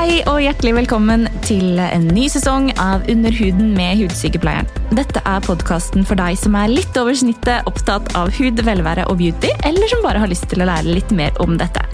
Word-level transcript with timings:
Hei 0.00 0.22
og 0.30 0.38
hjertelig 0.40 0.70
velkommen 0.78 1.26
til 1.44 1.76
en 1.76 2.06
ny 2.08 2.22
sesong 2.32 2.70
av 2.80 3.02
Under 3.12 3.34
huden 3.36 3.74
med 3.74 3.98
Hudsykepleieren. 4.00 4.68
Dette 4.96 5.20
er 5.28 5.42
podkasten 5.44 6.06
for 6.08 6.16
deg 6.16 6.38
som 6.40 6.54
er 6.56 6.70
litt 6.72 6.96
over 6.96 7.12
snittet 7.20 7.68
opptatt 7.68 8.08
av 8.16 8.30
hud, 8.38 8.62
velvære 8.64 9.04
og 9.12 9.18
beauty, 9.20 9.50
eller 9.68 9.92
som 9.92 10.00
bare 10.00 10.22
har 10.22 10.32
lyst 10.32 10.48
til 10.48 10.64
å 10.64 10.70
lære 10.70 10.94
litt 10.96 11.12
mer 11.12 11.36
om 11.44 11.52
dette. 11.60 11.84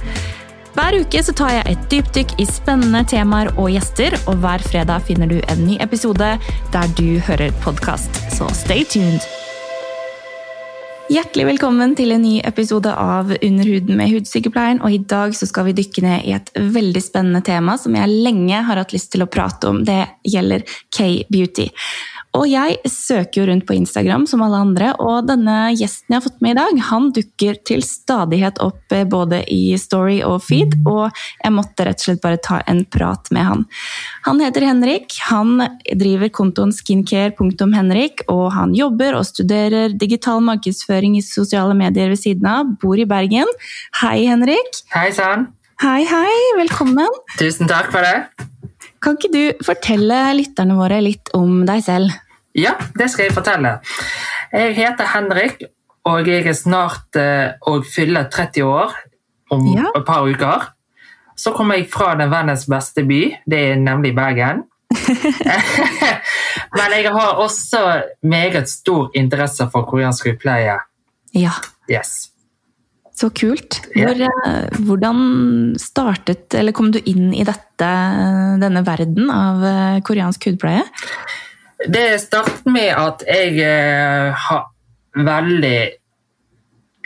Hver 0.77 1.00
uke 1.03 1.24
så 1.27 1.34
tar 1.34 1.56
jeg 1.56 1.72
et 1.72 1.88
dypdykk 1.96 2.37
i 2.45 2.46
spennende 2.46 3.02
temaer 3.11 3.50
og 3.56 3.73
gjester, 3.74 4.14
og 4.30 4.38
hver 4.45 4.62
fredag 4.62 5.02
finner 5.11 5.32
du 5.32 5.41
en 5.41 5.66
ny 5.66 5.80
episode 5.82 6.30
der 6.77 6.95
du 7.00 7.18
hører 7.27 7.50
podkast. 7.66 8.23
Så 8.38 8.46
stay 8.54 8.86
tuned! 8.86 9.27
Hjertelig 11.07 11.45
velkommen 11.46 11.93
til 11.95 12.11
en 12.11 12.25
ny 12.27 12.41
episode 12.43 12.91
av 12.91 13.29
Under 13.30 13.68
huden 13.70 13.95
med 13.95 14.11
Hudsykepleieren. 14.11 14.80
Og 14.82 14.91
i 14.91 14.98
dag 14.98 15.36
skal 15.38 15.68
vi 15.68 15.75
dykke 15.79 16.02
ned 16.02 16.25
i 16.27 16.32
et 16.34 16.50
veldig 16.59 17.02
spennende 17.05 17.45
tema 17.46 17.77
som 17.79 17.95
jeg 17.95 18.11
lenge 18.11 18.59
har 18.66 18.80
hatt 18.80 18.91
lyst 18.91 19.12
til 19.15 19.23
å 19.23 19.29
prate 19.30 19.70
om. 19.70 19.84
Det 19.87 20.01
gjelder 20.27 20.65
K-beauty. 20.66 21.69
Og 22.36 22.45
jeg 22.50 22.76
søker 22.90 23.40
jo 23.40 23.46
rundt 23.48 23.64
på 23.68 23.74
Instagram 23.76 24.26
som 24.28 24.42
alle 24.45 24.58
andre, 24.60 24.90
og 25.00 25.28
denne 25.30 25.70
gjesten 25.72 26.12
jeg 26.12 26.18
har 26.18 26.24
fått 26.26 26.42
med 26.45 26.52
i 26.52 26.59
dag, 26.59 26.80
han 26.90 27.09
dukker 27.16 27.60
til 27.68 27.84
stadighet 27.86 28.60
opp 28.64 28.92
eh, 28.92 29.06
både 29.09 29.40
i 29.52 29.76
story 29.80 30.18
og 30.26 30.42
feed, 30.45 30.76
og 30.84 31.16
jeg 31.40 31.54
måtte 31.54 31.86
rett 31.86 32.02
og 32.02 32.09
slett 32.09 32.22
bare 32.24 32.40
ta 32.45 32.60
en 32.68 32.82
prat 32.92 33.30
med 33.32 33.48
han. 33.48 33.64
Han 34.28 34.42
heter 34.45 34.66
Henrik, 34.68 35.16
han 35.30 35.62
driver 35.96 36.32
kontoen 36.40 36.74
skincare.henrik, 36.76 38.26
og 38.32 38.50
han 38.56 38.74
jobber 38.76 39.16
og 39.16 39.28
studerer 39.28 39.96
digital 39.96 40.45
markedsføring 40.45 41.16
i 41.16 41.24
sosiale 41.24 41.76
medier 41.78 42.12
ved 42.12 42.20
siden 42.20 42.50
av, 42.50 42.74
bor 42.82 43.00
i 43.00 43.09
Bergen. 43.09 43.48
Hei, 44.02 44.26
Henrik. 44.28 44.82
Hei 44.92 45.09
sann. 45.16 45.48
Hei, 45.80 46.02
hei. 46.09 46.37
Velkommen. 46.60 47.16
Tusen 47.40 47.68
takk 47.70 47.90
for 47.95 48.04
det. 48.04 48.46
Kan 49.04 49.16
ikke 49.18 49.32
du 49.32 49.64
fortelle 49.64 50.20
lytterne 50.34 50.76
våre 50.78 51.02
litt 51.04 51.30
om 51.37 51.60
deg 51.68 51.84
selv? 51.84 52.15
Ja, 52.57 52.73
det 52.96 53.10
skal 53.12 53.29
jeg 53.29 53.35
fortelle. 53.37 53.79
Jeg 54.52 54.76
heter 54.79 55.10
Henrik, 55.12 55.60
og 56.09 56.29
jeg 56.29 56.46
er 56.46 56.57
snart 56.57 57.18
eh, 57.21 57.57
å 57.68 57.80
fylle 57.85 58.24
30 58.32 58.65
år 58.65 58.95
om 59.52 59.66
Ja. 59.74 59.90
et 59.95 60.07
par 60.07 60.24
uker. 60.26 60.71
Så 61.37 61.52
kommer 61.52 61.77
jeg 61.77 61.90
fra 61.93 62.15
den 62.16 62.30
verdens 62.32 62.65
beste 62.71 63.04
by, 63.04 63.21
det 63.45 63.59
er 63.73 63.77
nemlig 63.77 64.15
Bergen. 64.16 64.65
Men 66.77 66.94
jeg 66.97 67.10
har 67.12 67.43
også 67.43 67.82
meget 68.22 68.71
stor 68.71 69.10
interesse 69.15 69.66
for 69.72 69.84
koreansk 69.88 70.31
hudpleie. 70.31 70.78
Ja. 71.37 71.53
Yes. 71.91 72.31
Så 73.16 73.31
kult. 73.32 73.78
Hvor, 73.94 74.19
ja. 74.21 74.28
hvordan 74.84 75.21
startet, 75.81 76.53
eller 76.54 76.75
kom 76.77 76.91
du 76.93 76.99
inn 77.09 77.31
i 77.32 77.44
dette, 77.49 77.88
denne 78.60 78.82
verden 78.84 79.31
av 79.32 79.65
eh, 79.65 80.00
koreansk 80.04 80.50
hudpleie? 80.50 80.82
Det 81.87 82.20
startet 82.20 82.66
med 82.66 82.91
at 82.98 83.22
jeg 83.28 83.59
eh, 83.62 84.34
har 84.47 84.65
veldig 85.16 85.81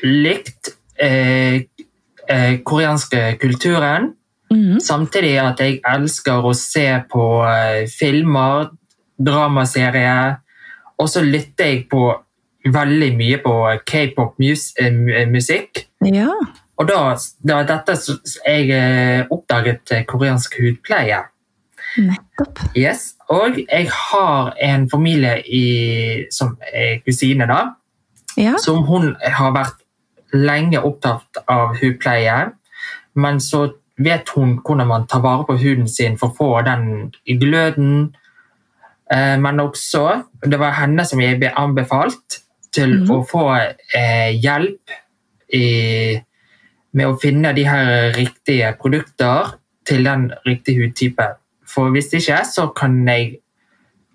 likt 0.04 0.72
eh, 1.00 1.66
eh, 2.28 2.54
koreanske 2.64 3.36
kulturen. 3.40 4.14
Mm. 4.50 4.80
Samtidig 4.82 5.36
at 5.42 5.60
jeg 5.62 5.80
elsker 5.86 6.46
å 6.46 6.54
se 6.56 6.86
på 7.10 7.26
eh, 7.46 7.84
filmer, 7.92 8.70
dramaserier, 9.20 10.40
og 11.00 11.08
så 11.08 11.22
lytter 11.24 11.70
jeg 11.70 11.84
på 11.92 12.08
veldig 12.64 13.12
mye 13.16 13.38
på 13.44 13.54
k-pop-musikk. 13.88 15.84
Ja. 16.08 16.32
Og 16.80 16.88
da, 16.88 17.00
det 17.44 17.56
var 17.56 17.68
dette 17.68 17.96
jeg 18.00 18.70
eh, 18.72 19.28
oppdaget 19.32 19.92
eh, 19.92 20.04
koreansk 20.08 20.56
hudpleie. 20.60 21.22
Nettopp. 22.00 22.60
Yes. 22.76 23.14
Og 23.30 23.60
jeg 23.62 23.90
har 23.94 24.54
en 24.62 24.88
familie 24.90 25.36
i, 25.46 25.66
som 26.34 26.56
er 26.72 26.98
kusine, 27.04 27.46
da, 27.46 27.60
Ja. 28.36 28.56
som 28.58 28.82
hun 28.86 29.16
har 29.22 29.52
vært 29.52 29.78
lenge 30.32 30.82
opptatt 30.82 31.42
av 31.48 31.76
hudpleie. 31.78 32.52
Men 33.14 33.40
så 33.40 33.72
vet 33.98 34.28
hun 34.34 34.58
hvordan 34.64 34.86
man 34.86 35.06
tar 35.06 35.20
vare 35.20 35.44
på 35.46 35.58
huden 35.60 35.88
sin 35.88 36.16
for 36.18 36.30
å 36.30 36.36
få 36.36 36.50
den 36.66 37.12
gløden. 37.26 38.14
Eh, 39.12 39.36
Men 39.38 39.60
også, 39.60 40.22
det 40.42 40.58
var 40.58 40.78
henne 40.78 41.04
som 41.04 41.20
jeg 41.20 41.38
ble 41.38 41.52
anbefalt 41.56 42.40
til 42.72 43.02
mm. 43.02 43.10
å 43.10 43.22
få 43.26 43.44
eh, 43.58 44.30
hjelp 44.38 44.94
i, 45.52 46.20
med 46.92 47.06
å 47.06 47.18
finne 47.18 47.52
de 47.52 47.66
her 47.66 48.12
riktige 48.14 48.72
produkter 48.80 49.56
til 49.86 50.04
den 50.06 50.30
riktige 50.46 50.86
hudtypen. 50.86 51.39
For 51.74 51.90
hvis 51.94 52.12
ikke, 52.16 52.40
så 52.44 52.68
kan 52.76 52.98
jeg 53.08 53.36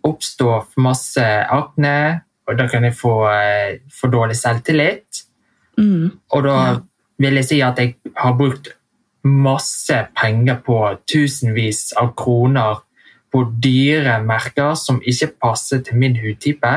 oppstå 0.05 0.49
masse 0.77 1.23
akne, 1.49 2.21
og 2.47 2.57
da 2.59 2.67
kan 2.69 2.83
jeg 2.85 2.93
få 2.93 3.13
eh, 3.31 3.77
for 3.89 4.11
dårlig 4.13 4.35
selvtillit. 4.38 5.23
Mm. 5.77 6.11
Og 6.31 6.43
da 6.43 6.55
Ja. 6.55 6.75
vil 7.19 7.33
jeg 7.39 7.45
si 7.45 7.61
at 7.61 7.79
jeg 7.79 7.95
har 8.17 8.33
brukt 8.38 8.67
masse 9.23 10.07
penger 10.16 10.59
på 10.66 10.97
tusenvis 11.07 11.93
av 11.97 12.13
kroner 12.16 12.83
på 13.33 13.41
dyre 13.63 14.19
merker 14.23 14.75
som 14.75 15.01
ikke 15.01 15.31
passer 15.41 15.81
til 15.81 15.97
min 15.97 16.16
hudtype. 16.16 16.73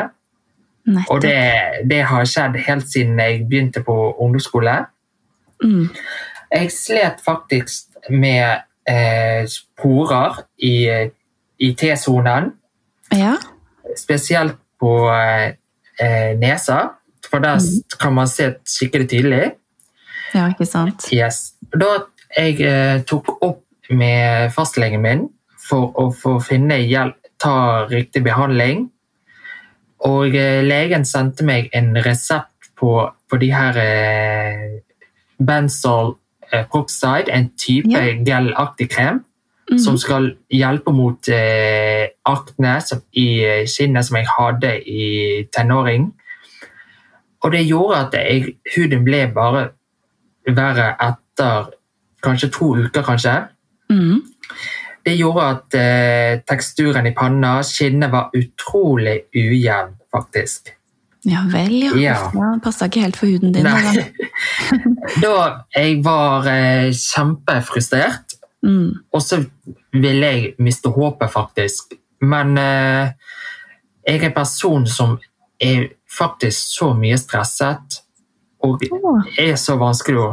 Nettopp. 0.89 1.11
Og 1.11 1.21
det, 1.23 1.91
det 1.91 2.03
har 2.09 2.25
skjedd 2.25 2.57
helt 2.67 2.89
siden 2.89 3.19
jeg 3.21 3.45
begynte 3.49 3.83
på 3.85 4.15
ungdomsskole. 4.19 4.87
Mm. 5.65 5.89
Jeg 6.55 6.73
slet 6.73 7.21
faktisk 7.25 7.85
med 8.09 8.65
eh, 8.89 9.45
porer 9.77 10.43
i, 10.59 10.75
i 11.59 11.75
T-sonen, 11.75 12.53
Ja. 13.13 13.37
spesielt 13.97 14.57
på 14.81 15.09
eh, 15.13 15.55
eh, 16.01 16.37
nesa, 16.39 16.99
for 17.31 17.39
der 17.45 17.59
mm. 17.59 17.99
kan 18.01 18.15
man 18.15 18.29
se 18.29 18.55
skikkelig 18.65 19.09
tydelig. 19.09 19.53
ja, 20.35 20.49
ikke 20.49 20.67
sant. 20.67 21.09
Yes. 21.13 21.55
Da 21.73 22.05
jeg 22.37 22.61
eh, 22.61 23.01
tok 23.09 23.43
opp 23.43 23.65
med 23.91 24.53
fastlegen 24.53 25.03
min 25.03 25.29
for 25.69 25.93
å 25.97 26.11
få 26.13 26.39
finne 26.45 26.79
hjelp, 26.85 27.17
ta 27.39 27.87
riktig 27.87 28.25
behandling, 28.25 28.89
og 30.07 30.35
eh, 30.37 30.63
legen 30.65 31.05
sendte 31.07 31.45
meg 31.47 31.69
en 31.73 31.95
resept 32.05 32.73
på, 32.79 33.11
på 33.29 33.41
de 33.41 33.51
her 33.53 33.79
eh, 33.83 34.81
Benzol 35.39 36.15
eh, 36.15 36.19
Proxide, 36.71 37.29
en 37.33 37.51
type 37.59 37.91
Ja. 37.91 38.15
gelaktig 38.25 38.91
krem, 38.91 39.25
Mhm. 39.71 39.79
som 39.79 39.99
skal 39.99 40.37
hjelpe 40.51 40.93
mot 40.93 41.29
eh, 41.29 42.09
akne 42.27 42.81
som, 42.81 43.03
i 43.13 43.43
skinnet 43.67 43.67
kinnet 43.67 44.05
som 44.05 44.17
jeg 44.17 44.27
hadde 44.39 44.89
i 44.89 45.45
tenåring. 45.53 46.13
Og 47.43 47.53
det 47.53 47.67
gjorde 47.69 47.97
at 48.07 48.13
jeg, 48.15 48.55
huden 48.77 49.05
ble 49.05 49.27
bare 49.35 49.69
verre 50.49 50.97
etter 51.01 51.69
kanskje 52.23 52.51
to 52.51 52.75
uker, 52.77 53.03
kanskje. 53.03 53.49
Mm. 53.91 54.23
Det 55.07 55.19
gjorde 55.19 55.43
at 55.43 55.75
eh, 55.75 56.41
teksturen 56.49 57.07
i 57.07 57.15
panna, 57.17 57.63
skinnet, 57.63 58.11
var 58.11 58.31
utrolig 58.35 59.21
ujevn, 59.37 59.95
faktisk. 60.15 60.73
Ja 61.27 61.43
vel, 61.51 61.83
ja. 61.83 61.95
Ja. 61.99 62.17
ja 62.35 62.49
Passa 62.63 62.87
ikke 62.87 63.03
helt 63.03 63.17
for 63.19 63.27
huden 63.27 63.53
din. 63.53 63.67
Nei. 63.67 64.05
da. 65.25 65.65
jeg 65.75 66.01
var 66.05 66.47
eh, 66.53 66.91
kjempefrustrert, 66.95 68.35
Mm. 68.63 68.91
og 69.15 69.23
så 69.23 69.37
ville 69.93 70.27
jeg 70.27 70.55
miste 70.59 70.91
håpet, 70.91 71.31
faktisk. 71.31 71.93
Men 72.21 72.59
eh, 72.59 73.13
jeg 74.03 74.17
er 74.19 74.25
en 74.27 74.35
person 74.35 74.87
som 74.91 75.13
er 75.63 75.85
faktisk 76.19 76.75
så 76.75 76.89
mye 76.99 77.19
stresset, 77.23 78.01
og 78.59 78.83
Åh. 78.91 79.29
er 79.39 79.55
så 79.55 79.77
vanskelig 79.79 80.19
å, 80.19 80.29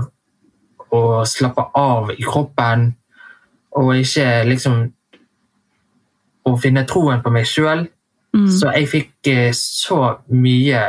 å 0.90 1.02
slappe 1.30 1.68
av 1.78 2.10
i 2.16 2.24
kroppen, 2.26 2.96
og 3.78 3.94
ikke 4.02 4.26
liksom 4.50 4.82
å 6.50 6.56
finne 6.62 6.86
troen 6.90 7.22
på 7.22 7.30
meg 7.34 7.46
sjøl. 7.50 7.86
Mm. 8.36 8.48
Så 8.52 8.72
jeg 8.76 8.88
fikk 8.92 9.30
eh, 9.32 9.52
så 9.56 10.00
mye 10.36 10.82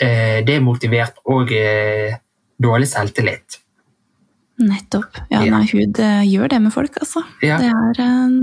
eh, 0.00 0.40
demotivert 0.46 1.18
og 1.26 1.50
eh, 1.52 2.14
dårlig 2.62 2.88
selvtillit. 2.92 3.58
Nettopp. 4.62 5.18
Ja, 5.30 5.42
Ja. 5.44 5.50
nei, 5.58 5.66
hud 5.68 5.98
eh, 6.00 6.22
gjør 6.30 6.48
det 6.54 6.62
med 6.62 6.72
folk, 6.72 6.96
altså. 7.02 7.24
Ja. 7.42 7.58
Det 7.60 7.68
er 7.72 8.02
en, 8.06 8.38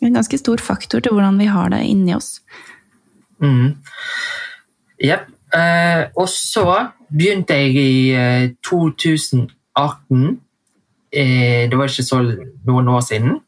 en 0.00 0.16
ganske 0.16 0.38
stor 0.40 0.58
faktor 0.64 1.04
til 1.04 1.12
hvordan 1.14 1.38
vi 1.38 1.46
har 1.46 1.68
det 1.70 1.84
inni 1.86 2.14
oss. 2.16 2.40
Mm. 3.42 3.76
Yep. 5.04 5.28
Eh, 5.54 6.02
og 6.16 6.28
så 6.32 6.66
begynte 7.12 7.54
jeg 7.54 7.76
i 7.78 8.10
eh, 8.16 8.48
2018. 8.66 10.40
Eh, 11.14 11.68
det 11.70 11.78
var 11.78 11.92
ikke 11.92 12.06
så 12.06 12.22
noen 12.66 12.88
år 12.90 13.04
siden. 13.06 13.38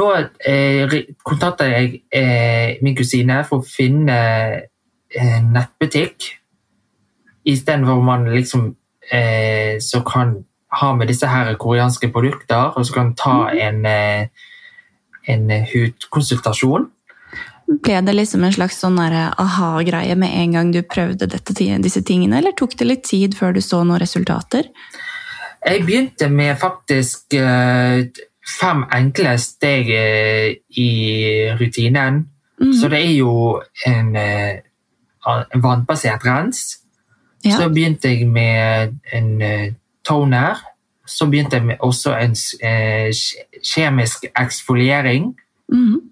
Da 0.00 0.10
eh, 0.48 0.98
kontakta 1.26 1.68
jeg 1.68 2.02
eh, 2.08 2.78
min 2.80 2.96
kusine 2.96 3.42
for 3.48 3.60
å 3.60 3.66
finne 3.66 4.20
en 5.10 5.50
nettbutikk 5.52 6.30
istedenfor 7.44 8.00
man 8.04 8.28
liksom 8.32 8.76
eh, 9.12 9.76
så 9.80 10.00
kan 10.06 10.44
ha 10.80 10.92
med 10.94 11.10
disse 11.10 11.26
her 11.26 11.54
koreanske 11.58 12.08
produkter, 12.14 12.70
og 12.76 12.86
så 12.86 12.94
kan 12.94 13.14
ta 13.18 13.50
en, 13.50 13.84
eh, 13.86 14.28
en 15.26 15.50
hudkonsultasjon. 15.72 16.86
Ble 17.70 18.00
det 18.02 18.14
liksom 18.14 18.44
en 18.44 18.54
slags 18.54 18.80
sånn 18.82 18.98
aha-greie 18.98 20.16
med 20.18 20.34
en 20.34 20.56
gang 20.56 20.72
du 20.74 20.82
prøvde 20.82 21.26
dette, 21.30 21.54
disse 21.54 22.02
tingene, 22.02 22.38
eller 22.38 22.54
tok 22.58 22.74
det 22.78 22.86
litt 22.86 23.04
tid 23.06 23.36
før 23.38 23.54
du 23.54 23.60
så 23.62 23.84
noen 23.84 24.00
resultater? 24.02 24.70
Jeg 25.66 25.84
begynte 25.84 26.28
med 26.32 26.56
faktisk 26.58 27.36
uh, 27.36 28.00
fem 28.60 28.84
enkle 28.92 29.36
steg 29.38 29.90
uh, 29.92 30.50
i 30.76 30.90
rutinen. 31.60 32.26
Mm. 32.60 32.72
Så 32.72 32.88
det 32.92 33.00
er 33.04 33.14
jo 33.16 33.60
en, 33.86 34.16
uh, 34.16 35.40
en 35.54 35.62
vannbasert 35.62 36.26
rens. 36.26 36.80
Ja. 37.44 37.56
Så 37.56 37.68
begynte 37.68 38.08
jeg 38.08 38.28
med 38.28 38.96
en 39.12 39.42
toner. 40.04 40.60
Så 41.06 41.26
begynte 41.26 41.56
jeg 41.56 41.66
med 41.66 41.76
også 41.80 42.12
en 42.20 42.36
kjemisk 43.64 44.24
eksfoliering. 44.36 45.34
Mm 45.72 46.10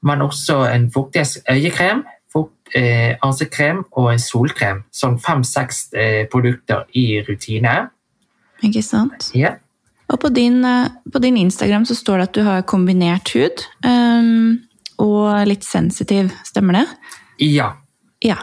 men 0.00 0.22
også 0.22 0.62
en 0.74 0.90
fuktighetsøyekrem, 0.92 2.04
fukt, 2.32 2.74
eh, 2.74 3.16
ansiktskrem 3.22 3.84
og 3.92 4.12
en 4.12 4.22
solkrem. 4.22 4.82
Sånn 4.92 5.18
fem-seks 5.22 5.88
eh, 5.92 6.26
produkter 6.30 6.84
i 6.94 7.22
rutine. 7.28 7.88
Ikke 8.62 8.82
sant? 8.82 9.30
Ja. 9.34 9.56
Og 10.08 10.20
på 10.20 10.28
din, 10.32 10.64
eh, 10.64 10.88
på 11.12 11.18
din, 11.18 11.36
Instagram 11.36 11.86
så 11.86 11.94
står 11.94 12.18
det 12.18 12.28
at 12.28 12.34
du 12.34 12.42
har 12.46 12.62
kombinert 12.62 13.32
hud 13.36 13.64
um, 13.84 14.58
og 14.98 15.46
litt 15.46 15.66
sensitiv, 15.66 16.32
stemmer 16.48 16.80
det? 16.80 16.86
Ja. 17.44 17.74
Ja. 18.24 18.38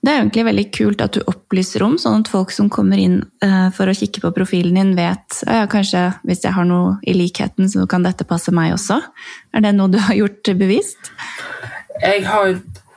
Det 0.00 0.08
er 0.08 0.22
egentlig 0.22 0.46
veldig 0.46 0.64
kult 0.72 1.02
at 1.04 1.18
du 1.18 1.20
opplyser 1.28 1.82
om, 1.84 1.98
sånn 2.00 2.22
at 2.22 2.30
folk 2.32 2.54
som 2.54 2.70
kommer 2.72 2.96
inn 2.96 3.18
uh, 3.44 3.68
for 3.76 3.90
å 3.90 3.96
kikke 3.96 4.22
på 4.22 4.30
profilen 4.38 4.78
din, 4.78 4.94
vet 4.96 5.42
ja, 5.44 5.66
kanskje 5.68 6.06
hvis 6.24 6.46
jeg 6.46 6.56
har 6.56 6.64
noe 6.64 6.94
i 7.04 7.12
likheten, 7.18 7.68
så 7.68 7.84
kan 7.90 8.06
dette 8.06 8.24
passe 8.24 8.54
meg 8.54 8.72
også. 8.78 9.02
Er 9.52 9.66
det 9.66 9.74
noe 9.76 9.92
du 9.92 9.98
har 10.00 10.16
gjort 10.16 10.54
bevisst? 10.56 11.12
Jeg, 12.00 12.24
har, 12.30 12.54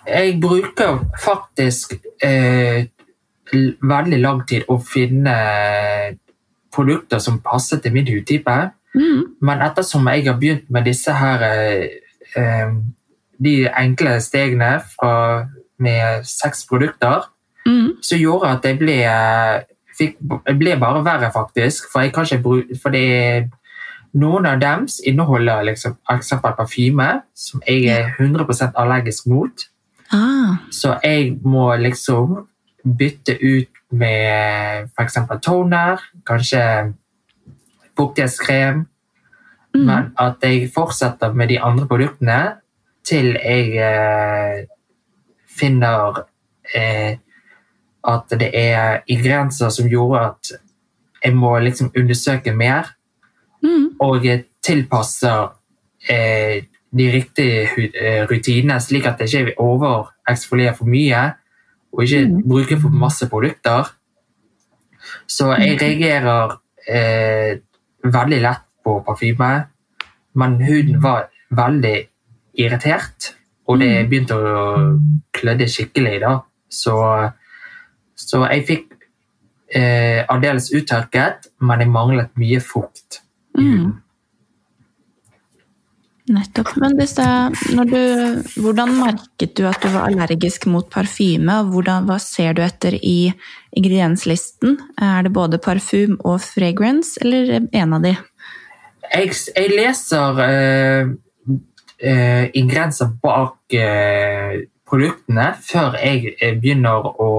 jeg 0.08 0.38
bruker 0.40 1.02
faktisk 1.26 1.98
uh, 2.24 2.86
veldig 3.52 4.22
lang 4.24 4.46
tid 4.48 4.70
å 4.72 4.80
finne 4.80 5.36
produkter 6.74 7.22
som 7.24 7.42
passer 7.44 7.82
til 7.82 7.94
min 7.94 8.08
hudtype. 8.08 8.58
Mm. 8.94 9.22
Men 9.42 9.62
ettersom 9.66 10.08
jeg 10.08 10.26
har 10.28 10.40
begynt 10.40 10.70
med 10.70 10.86
disse 10.86 11.14
her 11.14 11.46
eh, 11.50 12.76
de 13.44 13.54
enkle 13.70 14.18
stegene 14.22 14.78
fra 14.94 15.14
med 15.84 16.26
seks 16.28 16.66
produkter, 16.70 17.26
mm. 17.66 17.90
så 18.02 18.18
gjorde 18.18 18.52
at 18.54 18.66
jeg 18.66 18.80
ble, 18.80 18.98
fikk, 19.98 20.22
jeg 20.48 20.60
ble 20.60 20.78
bare 20.80 21.04
verre, 21.06 21.32
faktisk. 21.34 21.90
For, 21.92 22.06
jeg 22.06 22.14
kan 22.14 22.28
ikke 22.30 22.44
bruke, 22.44 22.80
for 22.82 22.94
det 22.94 23.04
er 23.18 23.44
noen 24.14 24.46
av 24.46 24.62
dem 24.62 24.88
inneholder 25.10 25.66
liksom, 25.70 25.98
eksempel 26.14 26.56
parfyme, 26.58 27.10
som 27.36 27.64
jeg 27.68 27.90
er 27.90 28.14
100 28.20 28.72
allergisk 28.78 29.28
mot. 29.28 29.66
Ah. 30.14 30.62
Så 30.70 30.98
jeg 31.04 31.38
må 31.42 31.74
liksom 31.76 32.44
bytte 32.84 33.38
ut 33.40 33.70
med 33.90 34.90
f.eks. 34.98 35.18
toner, 35.42 36.02
kanskje 36.26 36.64
fuktighetskrem. 37.98 38.86
Mm. 39.74 39.86
Men 39.86 40.12
at 40.20 40.44
jeg 40.44 40.70
fortsetter 40.74 41.34
med 41.34 41.50
de 41.50 41.60
andre 41.62 41.88
produktene 41.88 42.40
til 43.06 43.34
jeg 43.36 43.74
eh, 43.78 44.66
finner 45.50 46.24
eh, 46.76 47.18
at 48.04 48.36
det 48.40 48.52
er 48.54 49.02
ingredienser 49.08 49.72
som 49.74 49.90
gjorde 49.90 50.22
at 50.28 50.54
jeg 51.24 51.36
må 51.36 51.56
liksom 51.60 51.92
undersøke 51.98 52.54
mer. 52.56 52.92
Mm. 53.64 53.96
Og 54.00 54.26
tilpasser 54.64 55.54
eh, 56.10 56.64
de 56.98 57.12
riktige 57.12 57.90
eh, 57.96 58.26
rutinene, 58.30 58.80
slik 58.82 59.06
at 59.08 59.22
jeg 59.22 59.48
ikke 59.48 59.60
overeksfolierer 59.60 60.76
for 60.78 60.86
mye. 60.90 61.24
Og 61.94 62.04
ikke 62.06 62.24
mm. 62.28 62.40
bruke 62.50 62.80
for 62.82 62.90
masse 63.04 63.28
produkter. 63.30 63.92
Så 65.30 65.52
jeg 65.60 65.78
reagerer 65.82 66.56
eh, 66.90 67.60
veldig 68.04 68.42
lett 68.42 68.66
på 68.84 68.98
parfyme. 69.06 69.52
Men 70.40 70.58
huden 70.62 71.02
var 71.04 71.30
veldig 71.54 71.96
irritert. 72.60 73.34
Og 73.70 73.80
det 73.80 73.92
mm. 73.94 74.10
begynte 74.10 74.38
å 74.38 74.66
klødde 75.36 75.70
skikkelig, 75.72 76.18
da. 76.24 76.34
Så, 76.74 76.96
så 78.18 78.42
jeg 78.50 78.66
fikk 78.68 78.96
eh, 79.76 80.24
aldeles 80.30 80.72
uttørket, 80.74 81.52
men 81.62 81.84
jeg 81.84 81.94
manglet 81.94 82.34
mye 82.40 82.62
fukt. 82.64 83.22
Mm. 83.58 84.03
Nettopp. 86.32 86.70
Men 86.80 86.96
disse, 86.96 87.26
du, 87.90 88.04
hvordan 88.64 88.94
merket 88.96 89.58
du 89.60 89.66
at 89.68 89.82
du 89.84 89.90
var 89.92 90.08
allergisk 90.08 90.70
mot 90.72 90.88
parfyme? 90.92 91.58
og 91.60 91.74
hvordan, 91.74 92.08
Hva 92.08 92.20
ser 92.24 92.56
du 92.56 92.62
etter 92.64 92.96
i 92.96 93.34
ingredienslisten? 93.76 94.78
Er 95.04 95.26
det 95.26 95.34
både 95.36 95.60
parfym 95.60 96.16
og 96.24 96.40
fragrance, 96.46 97.18
eller 97.22 97.68
en 97.68 97.98
av 97.98 98.08
de? 98.08 98.16
Jeg, 99.12 99.34
jeg 99.52 99.74
leser 99.76 100.40
uh, 100.40 101.12
eh, 102.00 102.46
ingredienser 102.56 103.12
bak 103.22 103.76
eh, 103.76 104.64
produktene 104.88 105.52
før 105.60 106.00
jeg 106.00 106.38
eh, 106.40 106.56
begynner 106.56 107.12
å 107.20 107.30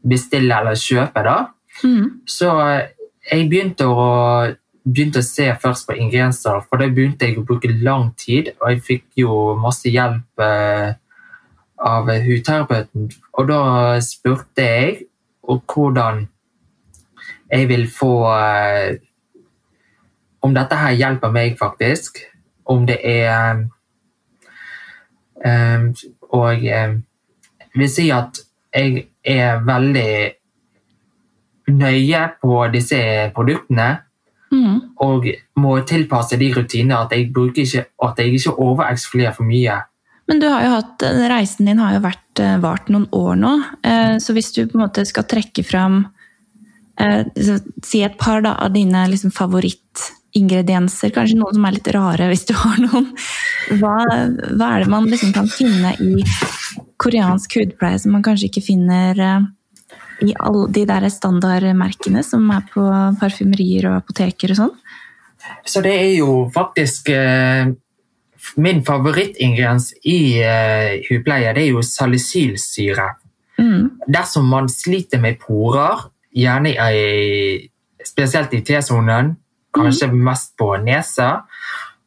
bestille 0.00 0.56
eller 0.56 0.78
kjøpe. 0.78 1.24
da. 1.24 1.36
Mm. 1.84 2.22
Så 2.28 2.50
eh, 2.64 2.90
jeg 3.30 3.48
begynte 3.50 3.88
å, 3.88 4.08
begynte 4.84 5.20
å, 5.20 5.26
se 5.26 5.46
først 5.60 5.86
på 5.88 5.96
ingredienser, 5.96 6.62
for 6.68 6.80
da 6.80 6.88
begynte 6.88 7.28
jeg 7.28 7.38
å 7.40 7.44
bruke 7.46 7.70
lang 7.82 8.10
tid. 8.18 8.52
Og 8.60 8.72
jeg 8.72 8.82
fikk 8.86 9.22
jo 9.22 9.36
masse 9.60 9.90
hjelp 9.90 10.44
eh, 10.44 10.96
av 11.90 12.10
hudterapeuten. 12.24 13.10
Og 13.38 13.48
da 13.50 13.62
spurte 14.04 14.66
jeg 14.66 15.06
hvordan 15.44 16.26
jeg 17.50 17.68
vil 17.68 17.88
få 17.90 18.14
eh, 18.30 18.98
Om 20.40 20.54
dette 20.56 20.76
her 20.78 20.94
hjelper 20.96 21.32
meg, 21.34 21.58
faktisk 21.60 22.16
om 22.64 22.86
det 22.88 22.96
er 23.04 23.58
um, 25.44 25.90
Og 26.32 26.62
um, 26.64 26.94
vil 27.74 27.90
si 27.90 28.06
at 28.14 28.40
jeg 28.72 29.02
er 29.24 29.60
veldig 29.66 30.14
nøye 31.70 32.20
på 32.40 32.54
disse 32.72 33.00
produktene. 33.34 33.88
Mm. 34.50 34.78
Og 35.06 35.28
må 35.62 35.76
tilpasse 35.86 36.38
de 36.40 36.50
rutinene 36.54 36.98
at 36.98 37.14
jeg, 37.14 37.30
ikke, 37.30 37.84
at 38.06 38.18
jeg 38.18 38.34
ikke 38.34 38.56
overeksfolierer 38.58 39.36
for 39.36 39.46
mye. 39.46 39.76
Men 40.30 40.42
du 40.42 40.46
har 40.50 40.64
jo 40.64 40.72
hatt, 40.76 41.04
reisen 41.30 41.70
din 41.70 41.82
har 41.82 41.96
jo 41.96 42.04
vært, 42.04 42.42
eh, 42.42 42.56
vart 42.62 42.90
noen 42.90 43.08
år 43.14 43.38
nå. 43.38 43.52
Eh, 43.82 44.16
så 44.22 44.34
hvis 44.34 44.52
du 44.54 44.64
på 44.66 44.78
en 44.78 44.86
måte 44.86 45.06
skal 45.06 45.28
trekke 45.30 45.66
fram 45.66 46.06
Si 47.00 48.02
et 48.04 48.16
par 48.20 48.42
da, 48.44 48.50
av 48.60 48.74
dine 48.74 49.06
liksom, 49.08 49.30
favorittingredienser, 49.32 51.14
kanskje 51.14 51.38
noen 51.38 51.56
som 51.56 51.64
er 51.64 51.78
litt 51.78 51.88
rare 51.96 52.26
hvis 52.28 52.42
du 52.44 52.52
har 52.52 52.76
noen. 52.82 53.06
Hva, 53.80 53.94
hva 54.52 54.66
er 54.66 54.84
det 54.84 54.90
man 54.92 55.08
liksom 55.08 55.32
kan 55.32 55.48
finne 55.48 55.94
i 55.96 56.20
koreansk 57.00 57.56
hudpleie 57.56 57.96
som 58.02 58.12
man 58.12 58.26
kanskje 58.26 58.50
ikke 58.50 58.66
finner 58.66 59.16
eh, 59.16 59.48
i 60.24 60.34
alle 60.38 60.66
de 60.72 60.84
der 60.88 61.06
standardmerkene 61.12 62.22
som 62.26 62.48
er 62.54 62.66
på 62.72 62.84
parfymerier 63.20 63.88
og 63.90 64.00
apoteker 64.02 64.54
og 64.54 64.60
sånn? 64.64 64.74
Så 65.64 65.82
det 65.84 65.94
er 65.96 66.12
jo 66.18 66.50
faktisk 66.52 67.08
eh, 67.14 67.70
Min 68.60 68.82
favorittingrediens 68.84 69.90
i 70.08 70.40
eh, 70.42 71.00
hudpleie 71.06 71.52
det 71.54 71.66
er 71.66 71.74
jo 71.74 71.82
salicylsyre. 71.84 73.06
Mm. 73.60 73.82
Dersom 74.08 74.48
man 74.48 74.68
sliter 74.72 75.20
med 75.20 75.36
porer, 75.42 76.06
gjerne 76.32 76.72
i, 76.72 77.68
spesielt 78.06 78.54
i 78.56 78.62
T-sonen, 78.64 79.34
kanskje 79.76 80.08
mm. 80.10 80.16
mest 80.24 80.54
på 80.58 80.72
nesa. 80.82 81.44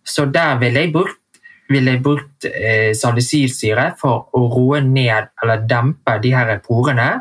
Så 0.03 0.25
der 0.25 0.57
ville 0.59 0.83
jeg 0.83 0.91
brukt, 0.95 1.21
vil 1.69 1.87
jeg 1.87 2.01
brukt 2.03 2.49
eh, 2.49 2.91
salicylsyre 2.97 3.93
for 4.01 4.27
å 4.35 4.43
roe 4.51 4.81
ned 4.83 5.29
eller 5.43 5.63
dempe 5.69 6.17
de 6.23 6.33
her 6.35 6.57
porene. 6.65 7.11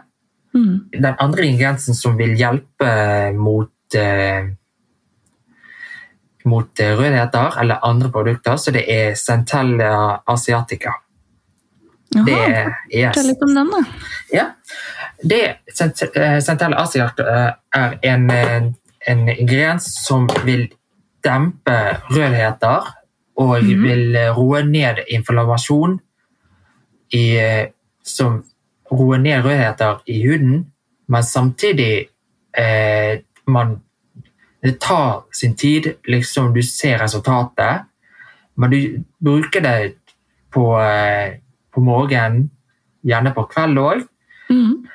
Mm. 0.54 0.90
Den 0.92 1.14
andre 1.18 1.46
ingrediensen 1.46 1.96
som 1.96 2.18
vil 2.18 2.34
hjelpe 2.36 2.90
mot 3.36 3.96
eh, 3.96 4.52
mot 6.44 6.80
eh, 6.80 6.98
rødheter 6.98 7.60
eller 7.60 7.84
andre 7.86 8.10
produkter, 8.10 8.56
så 8.56 8.70
det 8.74 8.84
er 8.90 9.14
Centella 9.14 10.22
asiatica. 10.26 10.92
Jaha, 12.12 12.24
det 12.26 12.34
er, 12.36 12.72
yes. 12.92 13.14
Fortell 13.14 13.28
litt 13.30 13.44
om 13.46 13.54
den, 13.56 13.70
da. 13.72 13.82
Ja. 14.32 14.46
Det, 15.22 15.42
eh, 16.18 16.38
Centella 16.44 16.82
asiatica 16.82 17.28
eh, 17.32 17.50
er 17.72 17.98
en 18.02 18.76
en 19.02 19.28
ingrediens 19.28 19.86
som 20.06 20.28
vil 20.44 20.68
dempe 21.24 21.78
rødheter 22.10 22.90
og 23.36 23.64
mm. 23.64 23.82
vil 23.82 24.18
roe 24.36 24.62
ned 24.62 25.00
inflammasjon 25.10 25.96
i, 27.18 27.24
som 28.06 28.44
roer 28.92 29.18
ned 29.18 29.44
rødheter 29.44 30.02
i 30.06 30.22
huden, 30.26 30.66
men 31.08 31.22
samtidig 31.22 32.06
eh, 32.58 33.20
man, 33.46 33.80
Det 34.62 34.80
tar 34.80 35.24
sin 35.32 35.56
tid, 35.56 35.94
liksom 36.04 36.54
du 36.54 36.62
ser 36.62 36.98
resultatet. 36.98 37.82
men 38.54 38.70
du 38.70 39.04
bruker 39.18 39.60
det 39.60 39.94
på, 40.54 40.80
eh, 40.80 41.38
på 41.74 41.80
morgenen, 41.80 42.50
gjerne 43.02 43.32
på 43.34 43.42
kveld 43.42 43.78
òg. 43.78 44.02
Mm. 44.50 44.86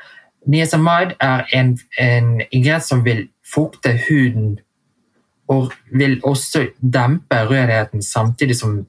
Niacinamide 0.47 1.15
er 1.19 1.43
en, 1.53 1.77
en 1.99 2.41
ingrediens 2.51 2.87
som 2.87 3.03
vil 3.05 3.27
fukte 3.53 3.99
huden 4.09 4.59
og 5.47 5.73
vil 5.91 6.19
også 6.23 6.67
dempe 6.79 7.43
rødheten, 7.49 8.03
samtidig 8.03 8.55
som 8.55 8.85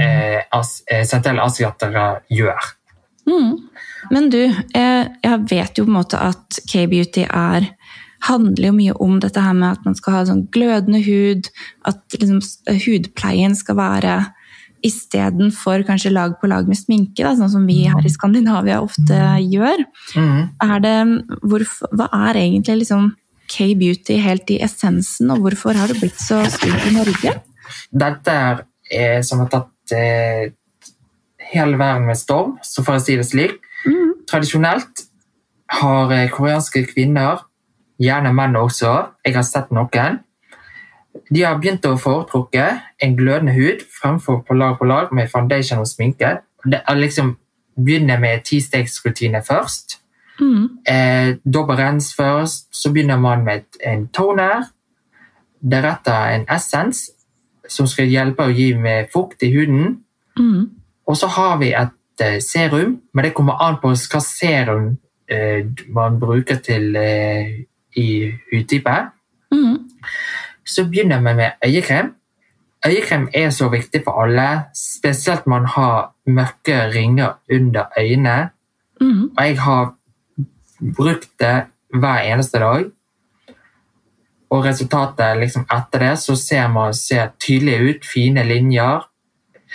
eh, 0.00 0.40
as, 0.52 0.82
asiatere 0.88 2.20
gjør. 2.30 2.72
Mm. 3.26 3.58
Men 4.10 4.30
du, 4.32 4.40
jeg, 4.42 5.08
jeg, 5.22 5.38
vet 5.50 5.78
jo 5.78 5.86
på 5.86 5.92
en 5.92 5.98
måte 6.00 6.20
at 6.20 6.60
K-beauty 6.70 7.26
er 7.28 7.70
handler 8.22 8.68
jo 8.68 8.74
mye 8.76 8.94
om 9.02 9.16
dette 9.22 9.42
her 9.42 9.54
med 9.56 9.76
at 9.76 9.86
man 9.86 9.96
skal 9.98 10.16
ha 10.16 10.22
sånn 10.28 10.44
glødende 10.54 11.00
hud, 11.02 11.48
at 11.88 12.18
liksom, 12.18 12.38
hudpleien 12.84 13.56
skal 13.58 13.78
være 13.80 14.20
istedenfor 14.86 15.84
kanskje 15.86 16.10
lag 16.10 16.34
på 16.40 16.50
lag 16.50 16.66
med 16.70 16.78
sminke, 16.78 17.22
da, 17.22 17.34
sånn 17.38 17.50
som 17.52 17.66
vi 17.66 17.84
her 17.86 18.02
i 18.06 18.10
Skandinavia 18.10 18.80
ofte 18.82 19.18
gjør. 19.42 19.84
Mm. 20.18 20.38
Er 20.66 20.82
det, 20.82 20.96
hvorfor, 21.46 21.92
hva 21.98 22.08
er 22.28 22.40
egentlig 22.42 22.82
liksom 22.82 23.12
K-beauty 23.52 24.16
helt 24.22 24.50
i 24.54 24.58
essensen, 24.64 25.30
og 25.34 25.44
hvorfor 25.44 25.78
har 25.78 25.90
det 25.90 26.00
blitt 26.00 26.18
så 26.22 26.40
stort 26.50 26.88
i 26.88 26.94
Norge? 26.96 27.36
Dette 28.04 28.34
er 28.48 28.64
eh, 28.90 29.20
som 29.26 29.42
har 29.44 29.50
tatt 29.52 29.94
eh, 29.96 30.50
hele 31.52 31.78
verden 31.78 32.08
med 32.08 32.18
storm, 32.18 32.56
så 32.64 32.84
for 32.86 32.98
å 32.98 33.02
si 33.02 33.18
det 33.18 33.28
slik. 33.28 33.58
Tradisjonelt 34.32 35.06
har 35.76 36.12
eh, 36.16 36.30
koreanske 36.32 36.86
kvinner, 36.88 37.44
gjerne 38.00 38.32
menn 38.32 38.56
også, 38.56 38.92
jeg 39.26 39.36
har 39.36 39.44
sett 39.44 39.72
noen, 39.74 40.22
de 41.32 41.44
har 41.44 41.58
begynt 41.60 41.84
å 41.84 41.98
foretrukke 42.00 42.64
en 43.04 43.16
glødende 43.16 43.52
hud 43.52 43.84
fremfor 43.92 44.40
på 44.46 44.56
lag 44.56 44.78
på 44.78 44.88
lag 44.88 45.12
med 45.12 45.30
foundation 45.30 45.82
og 45.82 45.88
sminke. 45.90 46.38
Det 46.64 46.80
er 46.80 47.00
liksom 47.00 47.36
Begynner 47.72 48.18
med 48.20 48.42
tistegsrutine 48.44 49.40
først. 49.40 49.94
Mm. 50.40 50.64
Eh, 50.84 51.36
Dobbel 51.54 51.76
rens 51.76 52.10
først, 52.14 52.66
så 52.68 52.90
begynner 52.92 53.16
man 53.16 53.44
med 53.44 53.64
en 53.80 54.08
toner. 54.12 54.66
Deretter 55.62 56.34
en 56.34 56.44
essens 56.52 57.06
som 57.68 57.88
skal 57.88 58.12
hjelpe 58.12 58.44
å 58.44 58.52
gi 58.52 58.74
med 58.76 59.08
fukt 59.14 59.40
i 59.42 59.48
huden. 59.54 60.02
Mm. 60.36 60.68
Og 61.08 61.16
så 61.16 61.32
har 61.32 61.56
vi 61.64 61.72
et 61.72 61.96
eh, 62.22 62.38
serum, 62.40 63.00
men 63.12 63.24
det 63.24 63.34
kommer 63.34 63.60
an 63.62 63.78
på 63.82 63.92
hva 63.92 64.22
serum 64.24 64.96
eh, 65.30 65.66
man 65.92 66.18
bruker 66.20 66.60
til 66.64 66.96
eh, 66.96 67.52
i 67.96 68.08
hudtype. 68.52 68.96
Mm. 69.52 69.78
Så 70.64 70.86
begynner 70.88 71.18
vi 71.18 71.34
med 71.34 71.50
øyekrem. 71.66 72.14
Øyekrem 72.86 73.28
er 73.34 73.50
så 73.50 73.68
viktig 73.68 74.02
for 74.04 74.22
alle, 74.22 74.64
spesielt 74.74 75.46
man 75.46 75.66
har 75.66 76.14
mørke 76.26 76.88
ringer 76.94 77.38
under 77.52 77.84
øynene. 77.98 78.50
Mm. 79.00 79.30
Og 79.38 79.46
jeg 79.46 79.60
har 79.60 79.94
brukt 80.96 81.30
det 81.40 81.64
hver 81.94 82.18
eneste 82.32 82.58
dag. 82.58 82.84
Og 84.50 84.64
resultatet 84.64 85.38
liksom 85.40 85.64
etter 85.72 85.98
det 85.98 86.18
så 86.18 86.36
ser 86.36 86.68
man 86.68 86.94
ser 86.94 87.30
tydelig 87.40 87.78
ut. 87.80 88.06
Fine 88.14 88.44
linjer. 88.44 89.08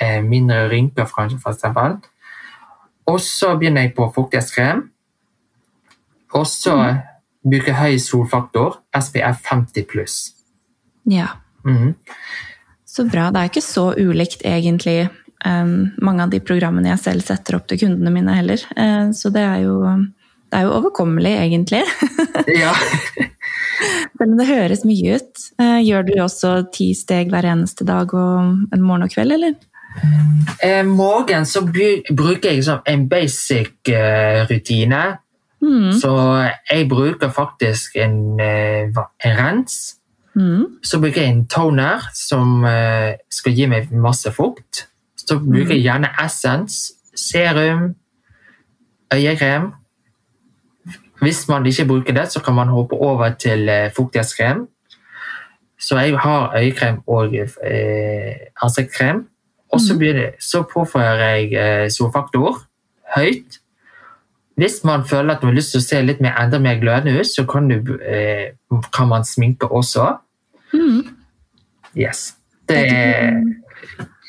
Eh, 0.02 0.22
mindre 0.24 0.68
rynker, 0.70 1.06
f.eks. 1.06 1.64
Og 3.08 3.22
så 3.24 3.54
begynner 3.58 3.88
jeg 3.88 3.96
på 3.98 4.08
fuktighetskrem. 4.16 4.84
Og 6.36 6.48
så 6.50 6.76
bruker 7.48 7.72
jeg 7.72 7.80
høy 7.80 8.02
solfaktor, 8.04 8.82
SPF 8.96 9.46
50 9.48 9.88
pluss. 9.88 10.18
Ja. 11.08 11.38
Mm. 11.64 11.94
Så 12.86 13.08
bra. 13.08 13.30
Det 13.32 13.40
er 13.40 13.52
ikke 13.52 13.64
så 13.64 13.88
ulikt, 13.96 14.44
egentlig, 14.48 15.08
um, 15.46 15.94
mange 16.04 16.26
av 16.26 16.34
de 16.34 16.42
programmene 16.44 16.92
jeg 16.92 17.04
selv 17.06 17.28
setter 17.28 17.60
opp 17.60 17.68
til 17.70 17.80
kundene 17.86 18.12
mine 18.14 18.36
heller. 18.36 18.64
Uh, 18.76 19.14
så 19.16 19.32
det 19.32 19.46
er 19.46 19.64
jo, 19.64 19.80
det 20.52 20.60
er 20.60 20.68
jo 20.68 20.76
overkommelig, 20.82 21.36
egentlig. 21.48 21.84
Ja. 22.48 22.72
Selv 24.18 24.32
om 24.32 24.38
det 24.40 24.48
høres 24.48 24.84
mye 24.88 25.18
ut. 25.20 25.42
Eh, 25.62 25.80
gjør 25.86 26.06
du 26.08 26.14
også 26.24 26.52
ti 26.74 26.88
steg 26.98 27.30
hver 27.34 27.46
eneste 27.50 27.86
dag 27.86 28.14
og 28.16 28.72
en 28.74 28.86
morgen 28.86 29.06
og 29.06 29.12
kveld, 29.14 29.36
eller? 29.36 29.58
Eh, 30.64 30.84
morgen 30.86 31.46
så 31.46 31.62
bruker 31.66 32.52
jeg 32.52 32.66
sånn 32.66 32.84
en 32.90 33.06
basic 33.10 33.92
eh, 33.94 34.44
rutine. 34.50 35.04
Mm. 35.62 35.92
Så 35.98 36.12
jeg 36.70 36.88
bruker 36.90 37.32
faktisk 37.34 37.98
en, 38.02 38.40
eh, 38.40 38.90
en 39.26 39.38
rens. 39.38 39.98
Mm. 40.38 40.78
Så 40.86 41.00
bruker 41.02 41.22
jeg 41.22 41.34
en 41.34 41.46
toner 41.50 42.04
som 42.14 42.66
eh, 42.66 43.18
skal 43.30 43.58
gi 43.58 43.68
meg 43.70 43.92
masse 43.92 44.32
fukt. 44.34 44.86
Så 45.18 45.40
bruker 45.42 45.74
jeg 45.76 45.88
gjerne 45.88 46.14
essence, 46.24 46.94
serum, 47.18 47.96
øyekrem. 49.14 49.72
Hvis 51.22 51.48
man 51.50 51.66
ikke 51.66 51.88
bruker 51.90 52.14
det, 52.14 52.28
så 52.32 52.40
kan 52.40 52.54
man 52.54 52.70
hoppe 52.70 52.96
over 52.96 53.34
til 53.34 53.70
eh, 53.70 53.90
fuktighetskrem. 53.96 54.68
Så 55.80 55.98
jeg 55.98 56.18
har 56.20 56.54
øyekrem 56.58 57.02
og 57.08 57.34
eh, 57.36 58.36
ansiktskrem. 58.62 59.28
Og 59.78 59.84
så, 59.84 59.94
Mhm. 59.94 60.00
begynner, 60.02 60.34
så 60.42 60.64
påfører 60.66 61.24
jeg 61.38 61.54
eh, 61.54 61.88
solfaktor 61.94 62.64
høyt. 63.16 63.60
Hvis 64.58 64.82
man 64.84 65.04
føler 65.06 65.36
at 65.36 65.44
man 65.44 65.54
har 65.54 65.60
lyst 65.60 65.76
til 65.76 65.82
å 65.84 65.86
se 65.86 66.02
litt 66.02 66.22
mer, 66.24 66.34
enda 66.42 66.58
mer 66.60 66.80
glødende 66.82 67.20
ut, 67.20 67.30
så 67.30 67.46
kan, 67.48 67.68
du, 67.70 68.00
eh, 68.02 68.56
kan 68.92 69.08
man 69.08 69.22
sminke 69.22 69.70
også. 69.70 70.18
Mm. 70.74 71.14
Yes. 71.96 72.34
Det 72.68 72.78
er, 72.90 73.38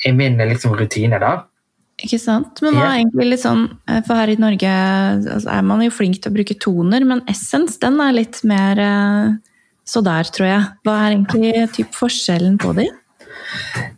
er 0.06 0.12
min 0.12 0.36
liksom, 0.36 0.76
rutine, 0.76 1.18
da. 1.18 1.44
Ikke 1.98 2.20
sant? 2.20 2.60
Men 2.62 2.76
hva 2.76 2.92
er 2.92 3.00
egentlig 3.00 3.26
litt 3.32 3.42
sånn 3.42 3.64
eh, 3.88 4.02
For 4.06 4.14
her 4.14 4.30
i 4.30 4.36
Norge 4.38 4.68
altså, 4.70 5.48
er 5.50 5.64
man 5.66 5.80
jo 5.82 5.90
flink 5.90 6.20
til 6.22 6.30
å 6.30 6.36
bruke 6.36 6.54
toner, 6.62 7.02
men 7.04 7.24
essence 7.26 7.80
den 7.82 7.98
er 8.04 8.12
litt 8.14 8.38
mer 8.46 8.78
eh, 8.78 9.32
så 9.88 10.04
der, 10.04 10.28
tror 10.30 10.46
jeg. 10.46 10.68
Hva 10.84 10.94
er 11.06 11.16
egentlig 11.16 11.72
typ 11.74 11.96
forskjellen 11.96 12.58
på 12.60 12.74
de? 12.76 12.86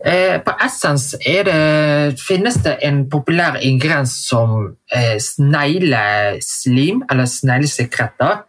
Eh, 0.04 0.40
på 0.40 0.52
Essence 0.64 1.18
det, 1.26 2.14
finnes 2.16 2.54
det 2.64 2.76
en 2.86 3.02
populær 3.10 3.58
ingrediens 3.60 4.12
som 4.28 4.76
eh, 4.94 5.18
snegleslim, 5.20 7.02
eller 7.10 7.28
sneglesekretter. 7.28 8.44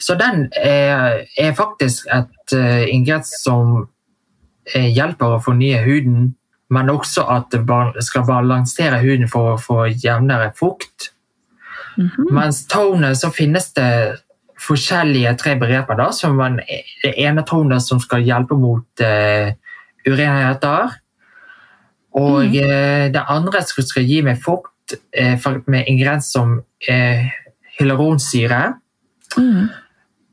Så 0.00 0.16
den 0.20 0.46
er, 0.56 1.26
er 1.38 1.52
faktisk 1.58 2.06
et 2.08 2.56
eh, 2.56 2.86
ingrediens 2.94 3.34
som 3.42 3.88
eh, 4.74 4.88
hjelper 4.88 5.36
å 5.36 5.42
fornye 5.44 5.82
huden, 5.84 6.32
men 6.72 6.90
også 6.90 7.26
at 7.28 7.52
det 7.52 8.04
skal 8.06 8.24
balansere 8.28 9.02
huden 9.02 9.28
for 9.28 9.52
å 9.52 9.60
få 9.60 9.86
jevnere 9.92 10.52
fukt. 10.56 11.12
Mhm. 12.00 12.30
Mens 12.32 12.64
toner 12.72 13.12
så 13.14 13.28
finnes 13.28 13.72
det 13.76 14.22
forskjellige 14.62 15.34
tre 15.36 15.54
begreper. 15.60 15.96
da, 15.96 16.10
som 16.12 16.36
man, 16.36 16.60
Det 17.02 17.14
ene 17.16 17.44
toner 17.44 17.78
som 17.78 18.00
skal 18.00 18.22
hjelpe 18.22 18.54
mot 18.54 19.00
eh, 19.00 19.52
urenheter. 20.08 20.98
Og 22.18 22.44
mm. 22.44 22.56
eh, 22.60 23.06
det 23.12 23.22
andre 23.32 23.62
som 23.64 23.84
skal 23.86 24.04
gi 24.08 24.20
meg 24.24 24.40
fukt 24.42 24.96
eh, 25.16 25.38
med 25.66 25.88
ingrediens 25.88 26.32
som 26.34 26.58
eh, 26.88 27.30
hyaluronsyre. 27.78 28.74
Mm. 29.38 29.70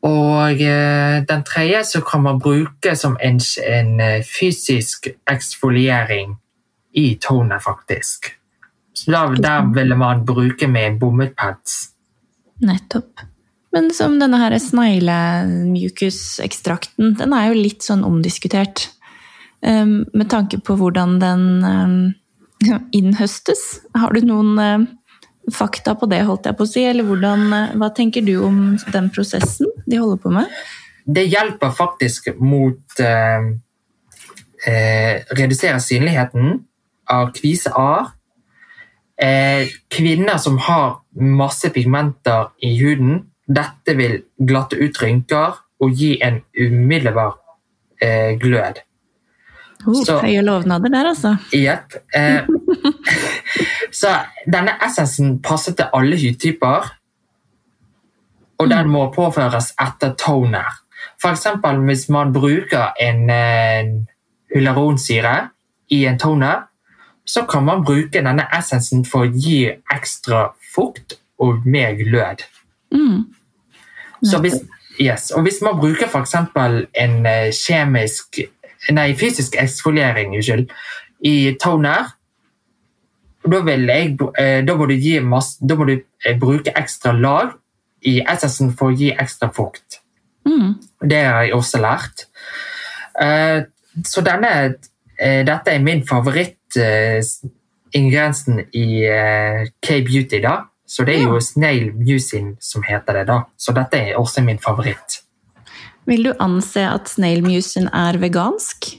Og 0.08 0.62
eh, 0.64 1.24
den 1.28 1.44
tredje 1.48 1.84
så 1.94 2.02
kan 2.04 2.22
man 2.24 2.40
bruke 2.40 2.96
som 2.96 3.18
en, 3.24 3.40
en 3.68 4.00
eh, 4.00 4.24
fysisk 4.24 5.08
eksfoliering 5.28 6.38
i 6.96 7.18
tårnet, 7.22 7.64
faktisk. 7.64 8.36
Så 8.94 9.12
da, 9.12 9.28
der 9.36 9.74
ville 9.76 9.96
man 9.96 10.26
bruke 10.28 10.68
med 10.68 11.00
bomullpads. 11.00 11.90
Nettopp. 12.60 13.20
Men 13.72 13.94
som 13.94 14.20
denne 14.20 14.38
her 14.42 14.60
sneglemjukusekstrakten, 14.60 17.16
den 17.20 17.34
er 17.38 17.48
jo 17.52 17.56
litt 17.60 17.84
sånn 17.86 18.04
omdiskutert. 18.08 18.90
Um, 19.60 20.06
med 20.14 20.30
tanke 20.32 20.62
på 20.64 20.78
hvordan 20.80 21.18
den 21.20 21.46
um, 21.66 22.80
innhøstes. 22.96 23.82
Har 23.96 24.16
du 24.16 24.24
noen 24.24 24.60
um, 24.60 24.86
fakta 25.52 25.98
på 26.00 26.08
det, 26.12 26.22
holdt 26.28 26.48
jeg 26.48 26.56
på 26.60 26.68
å 26.68 26.70
si? 26.70 26.86
Eller 26.88 27.08
hvordan, 27.08 27.48
uh, 27.52 27.74
hva 27.80 27.90
tenker 27.96 28.24
du 28.24 28.38
om 28.46 28.78
den 28.94 29.10
prosessen 29.12 29.68
de 29.86 30.00
holder 30.00 30.22
på 30.24 30.32
med? 30.38 30.60
Det 31.10 31.26
hjelper 31.26 31.72
faktisk 31.74 32.28
mot 32.38 33.00
eh, 33.02 33.46
eh, 34.68 35.22
redusere 35.38 35.80
synligheten 35.82 36.60
av 37.10 37.32
kvisear. 37.34 38.12
Eh, 39.22 39.68
kvinner 39.90 40.38
som 40.38 40.58
har 40.58 41.00
masse 41.12 41.72
pigmenter 41.74 42.52
i 42.62 42.76
huden, 42.78 43.24
dette 43.50 43.96
vil 43.98 44.20
glatte 44.38 44.78
ut 44.78 45.02
rynker 45.02 45.58
og 45.82 45.98
gi 45.98 46.20
en 46.22 46.44
umiddelbar 46.54 47.40
eh, 48.02 48.38
glød. 48.40 48.84
Oh, 49.88 50.04
Så- 50.04 50.20
høye 50.20 50.42
lovnader 50.42 50.90
der, 50.90 51.08
altså. 51.10 51.36
Jepp. 51.54 51.94
Eh, 52.16 52.42
så 54.00 54.08
denne 54.46 54.74
essensen 54.86 55.40
passer 55.42 55.74
til 55.74 55.86
alle 55.94 56.18
hudtyper, 56.20 56.90
og 58.60 58.70
den 58.70 58.90
må 58.92 59.06
påføres 59.16 59.72
etter 59.80 60.14
toner. 60.20 60.68
Eksempel 61.24 61.80
hvis 61.88 62.10
man 62.10 62.34
bruker 62.34 62.92
en, 63.00 63.30
eh, 63.30 63.94
hyaluronsyre 64.56 65.50
i 65.90 66.06
en 66.06 66.20
toner, 66.20 66.66
så 67.26 67.46
kan 67.46 67.64
man 67.64 67.84
bruke 67.86 68.12
denne 68.24 68.48
essensen 68.58 69.06
for 69.06 69.28
å 69.28 69.32
gi 69.34 69.70
ekstra 69.94 70.50
fukt 70.76 71.14
og 71.40 71.66
mer 71.66 71.94
glød. 71.94 72.44
Mm. 72.92 73.26
Så 74.24 74.40
hvis, 74.42 74.56
yes, 75.00 75.32
og 75.32 75.44
hvis 75.44 75.62
man 75.62 75.78
bruker 75.80 76.08
f.eks. 76.08 76.36
en 76.36 77.26
eh, 77.26 77.52
kjemisk 77.52 78.40
Nei, 78.96 79.10
fysisk 79.20 79.56
eksfoliering 79.60 80.32
unnskyld, 80.38 80.70
i 81.28 81.34
toner, 81.62 82.04
da, 83.44 83.60
vil 83.66 83.88
jeg, 83.88 84.18
da, 84.68 84.76
må 84.76 84.86
masse, 85.28 85.58
da 85.62 85.76
må 85.76 85.86
du 85.88 85.94
eh, 86.00 86.38
bruke 86.40 86.72
ekstra 86.76 87.12
lag 87.16 87.50
i 88.08 88.22
essensen 88.24 88.72
for 88.78 88.86
å 88.92 88.96
gi 88.96 89.12
ekstra 89.12 89.50
fukt. 89.56 90.00
Mm. 90.48 90.74
Det 91.04 91.24
har 91.26 91.44
jeg 91.44 91.54
også 91.58 91.78
lært. 91.84 92.18
Eh, 93.22 93.62
Så 94.06 94.22
denne, 94.24 94.74
eh, 95.20 95.44
dette 95.44 95.72
er 95.74 95.80
min 95.84 96.04
favorittingrediensen 96.08 98.60
i 98.74 99.04
K-beauty. 99.82 100.40
da. 100.42 100.64
Så 100.88 101.04
det 101.06 101.16
er 101.16 101.22
jo 101.24 101.40
snail 101.40 101.92
musing 101.94 102.58
som 102.62 102.84
heter 102.84 103.14
det. 103.14 103.28
da. 103.28 103.44
Så 103.58 103.72
dette 103.74 103.98
er 103.98 104.16
også 104.16 104.42
min 104.42 104.60
favoritt. 104.60 105.22
Vil 106.10 106.26
du 106.26 106.32
anse 106.42 106.82
at 106.90 107.10
snail 107.12 107.44
musen 107.46 107.90
er 107.94 108.18
vegansk? 108.22 108.96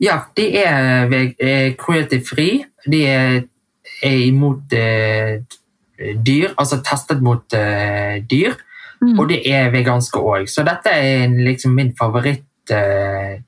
Ja, 0.00 0.22
de 0.36 0.46
er 0.56 1.12
eh, 1.12 1.72
cruelty-fri. 1.80 2.50
De 2.88 3.00
er, 3.08 3.42
er 4.04 4.18
imot 4.26 4.72
eh, 4.76 5.40
dyr, 6.24 6.54
altså 6.60 6.80
testet 6.84 7.20
mot 7.24 7.44
eh, 7.56 8.20
dyr. 8.30 8.56
Mm. 9.00 9.16
Og 9.16 9.28
de 9.32 9.40
er 9.48 9.70
veganske 9.72 10.20
òg. 10.20 10.48
Så 10.52 10.64
dette 10.66 10.92
er 10.92 11.24
en- 11.26 11.38
liksom 11.44 11.74
min 11.76 11.92
favoritt. 11.96 12.44
Eh, 12.72 13.40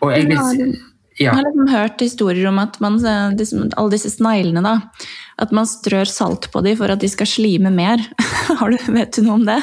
og 0.00 0.12
jeg 0.12 0.28
vil 0.28 0.40
si 0.50 0.72
Jeg 1.20 1.30
har 1.30 1.44
liksom 1.46 1.68
hørt 1.70 2.00
historier 2.02 2.48
om 2.48 2.58
at 2.58 2.80
man, 2.82 2.96
eh, 3.06 3.30
alle 3.76 3.90
disse 3.92 4.10
sneglene 4.10 4.62
da, 4.64 4.80
at 5.38 5.52
man 5.52 5.64
strør 5.64 6.08
salt 6.10 6.50
på 6.50 6.62
dem 6.64 6.76
for 6.76 6.90
at 6.90 7.00
de 7.00 7.08
skal 7.08 7.26
slime 7.26 7.70
mer. 7.70 8.02
Har 8.58 8.68
du, 8.70 8.76
vet 8.92 9.12
du 9.14 9.22
noe 9.22 9.38
om 9.38 9.44
det? 9.46 9.60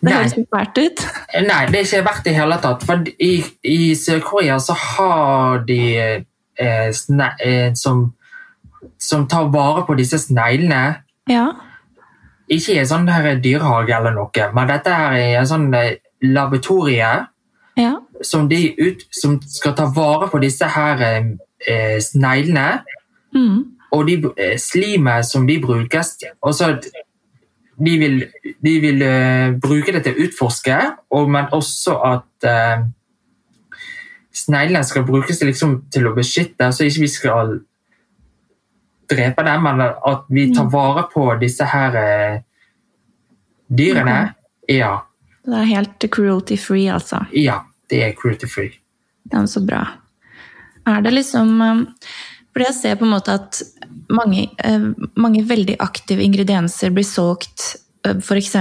Det 0.00 0.14
høres 0.14 0.34
ikke 0.36 0.56
fælt 0.56 0.78
ut. 0.78 1.04
Nei, 1.46 1.60
det 1.70 1.80
er 1.80 1.86
ikke 1.86 2.04
verdt 2.06 2.24
det 2.24 2.32
i 2.32 2.38
hele 2.38 2.58
tatt. 2.62 2.84
For 2.86 3.08
i, 3.18 3.32
i 3.66 3.78
Sør-Korea 3.98 4.58
så 4.62 4.76
har 4.78 5.64
de 5.68 5.80
eh, 5.98 6.88
sne, 6.94 7.30
eh, 7.42 7.70
som, 7.74 8.04
som 8.98 9.26
tar 9.30 9.50
vare 9.54 9.86
på 9.88 9.96
disse 9.98 10.20
sneglene. 10.22 10.82
Ja. 11.30 11.46
Ikke 12.46 12.76
i 12.76 12.80
en 12.82 12.90
sånn 12.90 13.08
her 13.10 13.32
dyrehage 13.42 13.96
eller 13.96 14.14
noe, 14.14 14.50
men 14.54 14.68
dette 14.70 14.92
her 14.94 15.16
er 15.18 15.40
en 15.40 15.48
sånn 15.50 15.72
eh, 15.74 15.96
laboratorie 16.22 17.14
ja. 17.76 17.94
som, 18.22 18.48
de 18.48 18.60
ut, 18.78 19.02
som 19.10 19.40
skal 19.42 19.74
ta 19.76 19.88
vare 19.94 20.30
på 20.32 20.40
disse 20.42 20.68
her 20.76 21.02
eh, 21.02 21.32
eh, 21.66 21.96
sneglene. 22.02 22.84
Mm. 23.34 23.64
Og 23.96 24.06
de 24.08 24.16
eh, 24.36 24.54
slimet 24.60 25.26
som 25.28 25.46
de 25.48 25.58
brukes 25.62 26.16
og 26.40 26.54
så 26.54 26.72
de 27.76 27.96
vil, 28.00 28.20
de 28.64 28.74
vil 28.80 29.02
eh, 29.04 29.54
bruke 29.60 29.92
det 29.92 30.02
til 30.06 30.16
å 30.16 30.26
utforske, 30.26 30.76
og, 31.12 31.30
men 31.32 31.50
også 31.54 31.96
at 32.08 32.46
eh, 32.48 32.86
sneglene 34.36 34.84
skal 34.86 35.04
brukes 35.08 35.40
til, 35.40 35.50
liksom, 35.52 35.76
til 35.92 36.08
å 36.08 36.14
beskytte, 36.16 36.70
så 36.72 36.86
ikke 36.86 37.04
vi 37.04 37.10
skal 37.12 37.58
drepe 39.10 39.44
dem, 39.46 39.66
men 39.68 39.84
at 39.86 40.24
vi 40.32 40.48
tar 40.54 40.70
vare 40.72 41.06
på 41.12 41.28
disse 41.40 41.68
her 41.68 42.00
eh, 42.00 42.40
dyrene. 43.68 44.18
Ja, 44.70 45.04
Det 45.46 45.54
er 45.54 45.68
helt 45.68 46.08
cruelty 46.10 46.56
free, 46.58 46.88
altså. 46.90 47.26
ja, 47.32 47.60
det 47.90 48.02
er 48.02 48.16
cruelty 48.18 48.48
free. 48.50 48.72
Ja, 49.30 49.42
er 49.42 49.46
så 49.50 49.62
bra. 49.62 49.84
Er 50.86 51.02
det 51.02 51.12
liksom 51.14 51.60
um, 51.60 51.86
Fordi 52.52 52.66
jeg 52.68 52.74
ser 52.74 52.98
på 52.98 53.04
en 53.04 53.10
måte 53.10 53.34
at 53.34 53.58
mange, 54.12 54.48
eh, 54.64 54.86
mange 55.16 55.42
veldig 55.46 55.78
aktive 55.82 56.24
ingredienser 56.24 56.94
blir 56.94 57.06
solgt 57.06 57.74
f.eks. 58.06 58.52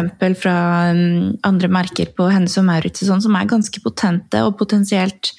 fra 0.41 0.55
um, 0.89 1.35
andre 1.45 1.69
merker 1.69 2.09
på 2.17 2.27
Hennes 2.31 2.55
og 2.57 2.65
Maurits 2.65 3.03
sånn, 3.05 3.21
som 3.21 3.35
er 3.38 3.49
ganske 3.49 3.81
potente 3.83 4.41
og 4.45 4.55
potensielt 4.57 5.33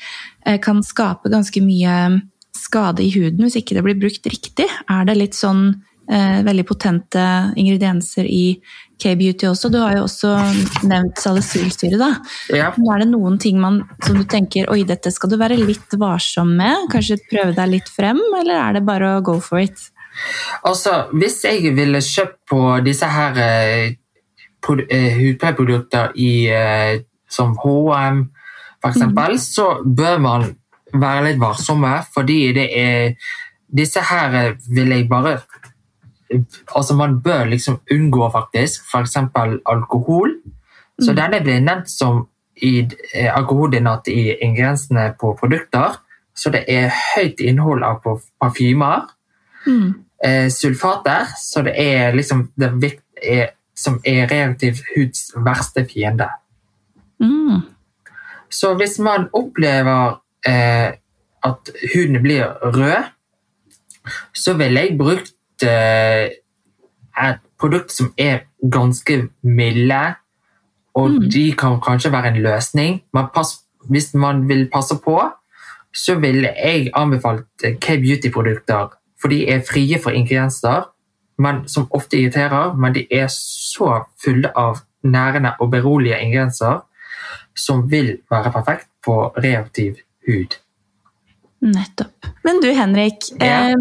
eh, 0.47 0.61
kan 0.63 0.83
skape 0.87 1.33
ganske 1.33 1.63
mye 1.65 2.21
skade 2.57 3.05
i 3.05 3.11
huden 3.15 3.45
hvis 3.45 3.59
ikke 3.61 3.77
det 3.77 3.85
blir 3.87 3.99
brukt 4.01 4.31
riktig. 4.31 4.69
Er 4.91 5.09
det 5.09 5.19
litt 5.19 5.39
sånn 5.39 5.69
eh, 6.11 6.43
veldig 6.47 6.65
potente 6.69 7.23
ingredienser 7.57 8.29
i 8.29 8.59
K-beauty 9.03 9.49
også? 9.51 9.71
Du 9.73 9.79
har 9.83 9.97
jo 9.97 10.07
også 10.07 10.33
nevnt 10.89 11.21
salicylsyre, 11.21 11.99
da. 12.01 12.11
Ja. 12.55 12.71
Er 12.73 13.03
det 13.03 13.11
noen 13.11 13.39
ting 13.43 13.61
man, 13.63 13.83
som 14.05 14.19
du 14.19 14.25
tenker 14.29 14.71
oi, 14.73 14.83
dette 14.89 15.13
skal 15.15 15.33
du 15.33 15.39
være 15.41 15.59
litt 15.61 15.99
varsom 16.01 16.55
med? 16.59 16.89
Kanskje 16.93 17.21
prøve 17.31 17.57
deg 17.57 17.75
litt 17.75 17.93
frem, 17.93 18.21
eller 18.41 18.57
er 18.61 18.79
det 18.79 18.87
bare 18.89 19.17
å 19.17 19.25
go 19.27 19.39
for 19.45 19.63
it? 19.63 19.91
Altså, 20.65 21.07
hvis 21.13 21.43
jeg 21.45 21.75
ville 21.77 22.01
kjøpt 22.01 22.39
på 22.49 22.61
disse 22.87 23.09
her 23.13 23.37
eh, 23.43 23.97
eh, 24.89 25.19
hudpleieprodukter 25.19 26.17
i 26.17 26.33
eh, 26.49 27.03
som 27.29 27.53
H&M 27.61 28.25
for 28.81 28.95
eksempel, 28.95 29.37
så 29.41 29.67
bør 29.85 30.19
man 30.23 30.47
være 30.95 31.31
litt 31.31 31.41
varsomme, 31.41 31.99
fordi 32.15 32.41
det 32.57 32.67
er 32.79 33.17
disse 33.77 34.03
her 34.11 34.35
eh, 34.41 34.53
vil 34.71 34.95
jeg 34.95 35.09
bare 35.11 35.39
Altså, 36.77 36.95
man 36.95 37.21
bør 37.23 37.45
liksom 37.45 37.81
unngå 37.93 38.31
faktisk, 38.33 38.83
eksempel 39.01 39.61
alkohol. 39.67 40.35
Så 41.01 41.13
Mm. 41.13 41.17
denne 41.17 41.41
blir 41.43 41.61
nevnt 41.61 41.91
som 41.91 42.29
i 42.63 42.89
eh, 43.15 43.37
alkoholdinat 43.37 44.09
i 44.09 44.35
ingrediensene 44.43 45.15
på 45.21 45.37
produkter. 45.41 45.97
Så 46.35 46.51
det 46.51 46.65
er 46.69 46.91
høyt 47.17 47.41
innhold 47.41 47.83
av 47.83 48.01
parfymer 48.41 49.03
Mm. 49.67 49.95
eh, 50.25 50.49
sulfater, 50.49 51.27
så 51.43 51.63
det 51.63 51.75
er 51.77 52.13
liksom 52.13 52.51
det 52.59 53.01
er, 53.23 53.49
som 53.75 54.01
er 54.05 54.27
reaktiv 54.27 54.75
huds 54.97 55.33
verste 55.37 55.85
fiende. 55.85 56.29
Mm. 57.21 57.61
Så 58.51 58.75
hvis 58.75 58.99
man 58.99 59.29
opplever 59.33 60.21
eh, 60.47 60.93
at 61.45 61.71
huden 61.95 62.23
blir 62.23 62.45
rød, 62.63 63.05
så 64.35 64.55
ville 64.55 64.81
jeg 64.81 64.99
brukt 64.99 65.33
et 65.65 67.39
produkt 67.61 67.93
som 67.93 68.13
er 68.19 68.39
ganske 68.73 69.29
milde, 69.43 70.15
og 70.95 71.11
Mm. 71.11 71.31
de 71.31 71.53
kan 71.53 71.81
kanskje 71.81 72.13
være 72.13 72.29
en 72.29 72.43
løsning. 72.43 73.03
Pass, 73.35 73.61
hvis 73.91 74.15
man 74.15 74.49
vil 74.49 74.69
passe 74.73 74.95
på, 75.05 75.31
så 75.95 76.15
ville 76.15 76.49
jeg 76.65 76.91
anbefalt 76.95 77.47
eh, 77.65 77.77
K-beauty-produkter, 77.81 78.89
for 79.21 79.29
de 79.29 79.49
er 79.49 79.61
frie 79.61 79.99
for 80.03 80.11
ingredienser, 80.11 80.83
som 81.67 81.89
ofte 81.91 82.17
irriterer, 82.17 82.75
men 82.77 82.95
de 82.95 83.07
er 83.11 83.27
så 83.29 84.05
fulle 84.25 84.51
av 84.57 84.79
nærende 85.05 85.53
og 85.61 85.71
berolige 85.71 86.21
ingredienser 86.21 86.81
som 87.57 87.91
vil 87.91 88.19
være 88.31 88.53
perfekt 88.53 88.87
på 89.05 89.33
reaktiv 89.39 89.95
hud. 90.27 90.57
Nettopp. 91.65 92.27
Men 92.45 92.61
du 92.61 92.69
Henrik, 92.73 93.19
Ja. 93.41 93.71
eh, 93.71 93.75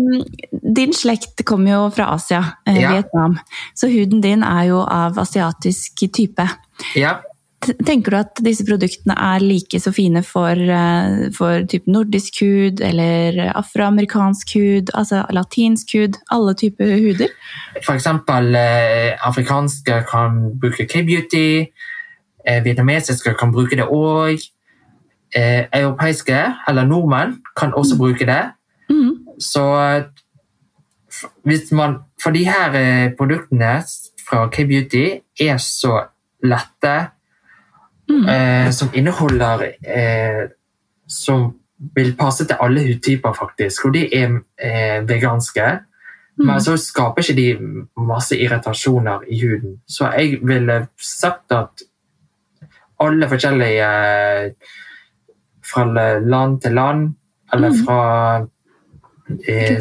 din 0.75 0.93
slekt 0.93 1.43
kommer 1.45 1.71
jo 1.71 1.89
fra 1.91 2.05
Asia, 2.15 2.43
eh, 2.67 2.79
Ja. 2.81 2.91
Vietnam. 2.91 3.39
Så 3.73 3.87
huden 3.87 4.21
din 4.21 4.43
er 4.43 4.63
jo 4.67 4.79
av 4.81 5.19
asiatisk 5.19 5.95
type. 6.13 6.49
Ja, 6.95 7.19
Tenker 7.85 8.11
du 8.11 8.17
at 8.19 8.39
disse 8.45 8.65
produktene 8.67 9.15
er 9.17 9.39
like 9.41 9.79
så 9.81 9.91
fine 9.93 10.21
for, 10.23 10.51
eh, 10.51 11.29
for 11.33 11.63
type 11.65 11.87
nordisk 11.89 12.41
hud 12.43 12.81
eller 12.81 13.39
afroamerikansk 13.55 14.53
hud, 14.53 14.91
altså 14.93 15.23
latinsk 15.33 15.95
hud, 15.97 16.17
alle 16.31 16.53
typer 16.53 16.85
huder? 16.99 17.27
eksempel 17.95 18.55
eh, 18.55 19.17
afrikanske 19.25 20.05
kan 20.07 20.59
bruke 20.59 20.85
K-beauty, 20.85 21.65
eh, 22.45 22.61
vietnamesiske 22.63 23.33
kan 23.39 23.51
bruke 23.51 23.75
det 23.75 23.87
òg. 23.87 24.37
Eh, 25.35 25.65
europeiske, 25.73 26.37
eller 26.67 26.85
nordmenn, 26.87 27.41
kan 27.57 27.73
også 27.73 27.97
bruke 27.97 28.25
det. 28.25 28.51
Mm. 28.89 29.17
Så 29.39 29.63
hvis 31.43 31.71
man 31.71 31.97
For 32.23 32.31
de 32.31 32.45
her 32.45 32.71
eh, 32.73 33.11
produktene 33.17 33.83
fra 34.29 34.47
K-beauty 34.49 35.19
er 35.39 35.57
så 35.57 36.05
lette, 36.43 37.09
Mm. 38.09 38.27
eh, 38.29 38.71
som 38.71 38.89
inneholder 38.93 39.63
eh, 39.87 40.49
Som 41.07 41.53
vil 41.95 42.15
passe 42.15 42.45
til 42.45 42.55
alle 42.61 42.81
hudtyper, 42.81 43.33
faktisk. 43.33 43.85
Og 43.85 43.93
de 43.93 44.15
er 44.15 44.39
eh, 44.61 45.09
veganske. 45.09 45.79
Mm. 46.37 46.45
Men 46.45 46.61
så 46.61 46.77
skaper 46.77 47.21
ikke 47.21 47.35
de 47.35 47.57
masse 47.97 48.37
irritasjoner 48.37 49.19
i 49.31 49.39
huden. 49.41 49.81
Så 49.87 50.11
jeg 50.17 50.39
ville 50.43 50.87
sagt 50.97 51.51
at 51.51 51.81
alle 52.99 53.27
forskjellige 53.29 53.89
eh, 54.45 54.51
Fra 55.65 55.85
land 56.21 56.61
til 56.61 56.75
land, 56.77 57.15
eller 57.53 57.69
Mm. 57.69 57.85
fra 57.85 58.47
eh? 59.49 59.79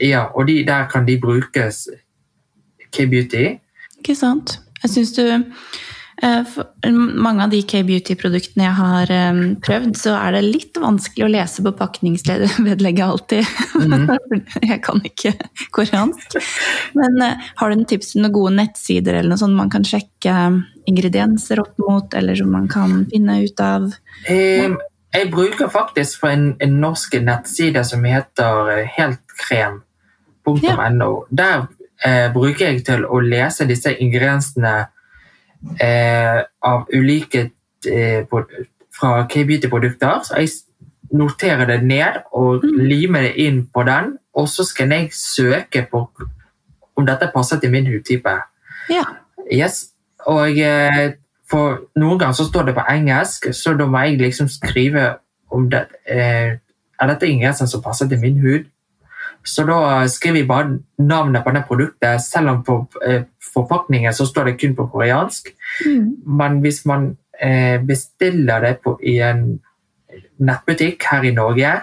Ja, 0.00 0.28
og 0.34 0.46
de, 0.46 0.64
der 0.66 0.86
kan 0.90 1.06
de 1.06 1.18
brukes 1.18 1.88
K-beauty. 2.92 3.58
Ikke 3.98 4.14
sant? 4.14 4.60
Jeg 4.82 4.90
syns 4.90 5.12
du 5.16 5.42
Eh, 6.22 6.44
for 6.46 6.90
mange 6.90 7.42
av 7.42 7.50
de 7.50 7.60
K-beauty-produktene 7.66 8.68
jeg 8.68 8.76
har 8.78 9.10
um, 9.32 9.40
prøvd, 9.64 9.96
så 9.98 10.14
er 10.14 10.36
det 10.36 10.44
litt 10.46 10.78
vanskelig 10.78 11.26
å 11.26 11.30
lese 11.32 11.64
på 11.66 11.72
pakningsvedlegget 11.74 13.02
alltid. 13.04 13.50
Mm. 13.82 14.06
jeg 14.70 14.78
kan 14.84 15.02
ikke 15.04 15.34
koreansk. 15.74 16.38
Men 16.94 17.18
uh, 17.18 17.50
har 17.58 17.70
du 17.70 17.76
en 17.76 17.86
tips 17.90 18.14
til 18.14 18.22
noen 18.22 18.36
gode 18.36 18.54
nettsider 18.60 19.18
eller 19.18 19.34
noe 19.34 19.42
sånt 19.42 19.58
man 19.58 19.72
kan 19.72 19.86
sjekke 19.86 20.36
ingredienser 20.88 21.62
opp 21.64 21.74
mot, 21.82 22.14
eller 22.14 22.38
som 22.38 22.52
man 22.54 22.70
kan 22.70 23.04
finne 23.10 23.40
ut 23.42 23.64
av? 23.64 23.90
Um, 24.30 24.78
jeg 25.14 25.30
bruker 25.32 25.68
faktisk 25.68 26.20
for 26.20 26.28
en, 26.34 26.56
en 26.60 26.72
norsk 26.82 27.14
nettside 27.22 27.84
som 27.84 28.04
heter 28.04 28.84
heltkrem.no. 28.96 29.82
Ja. 30.62 30.90
Der 31.30 31.66
eh, 32.06 32.32
bruker 32.32 32.66
jeg 32.66 32.84
til 32.86 33.04
å 33.06 33.20
lese 33.22 33.68
disse 33.68 33.94
ingrediensene 33.94 34.74
eh, 35.80 36.42
av 36.62 36.86
ulike 36.92 37.50
eh, 37.88 38.26
fra 38.94 39.26
K-beauty-produkter. 39.30 40.22
Så 40.26 40.34
jeg 40.40 40.48
noterer 41.14 41.66
det 41.70 41.80
ned 41.86 42.22
og 42.32 42.64
mm. 42.64 42.78
limer 42.88 43.28
det 43.28 43.34
inn 43.46 43.66
på 43.72 43.82
den. 43.86 44.16
Og 44.34 44.48
så 44.50 44.66
skal 44.66 44.92
jeg 44.92 45.12
søke 45.14 45.86
på 45.90 46.08
om 46.94 47.06
dette 47.06 47.30
passer 47.34 47.60
til 47.62 47.70
min 47.74 47.86
hudtype. 47.90 48.34
Ja. 48.90 49.04
Yes. 49.50 49.86
Og 50.26 50.58
eh, 50.58 51.14
for 51.54 51.84
noen 52.00 52.18
ganger 52.18 52.34
så 52.34 52.48
står 52.48 52.68
det 52.68 52.74
på 52.74 52.84
engelsk, 52.90 53.48
så 53.54 53.76
da 53.78 53.86
må 53.86 54.02
jeg 54.02 54.18
liksom 54.18 54.50
skrive 54.50 55.04
om 55.54 55.68
det. 55.70 55.86
Eh, 56.10 56.56
er 56.94 57.10
dette 57.10 57.28
ingredienser 57.28 57.68
som 57.70 57.82
passer 57.82 58.10
til 58.10 58.18
min 58.22 58.40
hud? 58.42 58.66
Så 59.44 59.66
da 59.68 60.06
skriver 60.08 60.40
jeg 60.40 60.48
bare 60.48 60.78
navnet 60.98 61.44
på 61.44 61.52
det 61.54 61.64
produktet, 61.68 62.22
selv 62.24 62.50
om 62.50 62.62
på 62.66 62.78
eh, 63.06 63.26
forpakningen 63.54 64.14
så 64.16 64.26
står 64.26 64.50
det 64.50 64.58
kun 64.60 64.74
på 64.74 64.88
koreansk. 64.92 65.52
Mm. 65.86 66.10
Men 66.26 66.60
hvis 66.64 66.84
man 66.88 67.12
eh, 67.38 67.78
bestiller 67.84 68.64
det 68.64 68.78
på, 68.84 68.96
i 69.02 69.18
en 69.22 69.60
nettbutikk 70.42 71.04
her 71.10 71.26
i 71.28 71.34
Norge, 71.36 71.74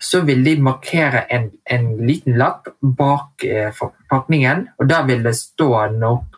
så 0.00 0.20
vil 0.26 0.44
de 0.44 0.58
markere 0.60 1.24
en, 1.32 1.50
en 1.64 1.86
liten 2.04 2.36
lapp 2.36 2.68
bak 2.80 3.44
eh, 3.44 3.70
forpakningen, 3.72 4.66
og 4.76 4.90
der 4.90 5.06
vil 5.08 5.24
det 5.24 5.36
stå 5.38 5.70
noe 5.94 6.35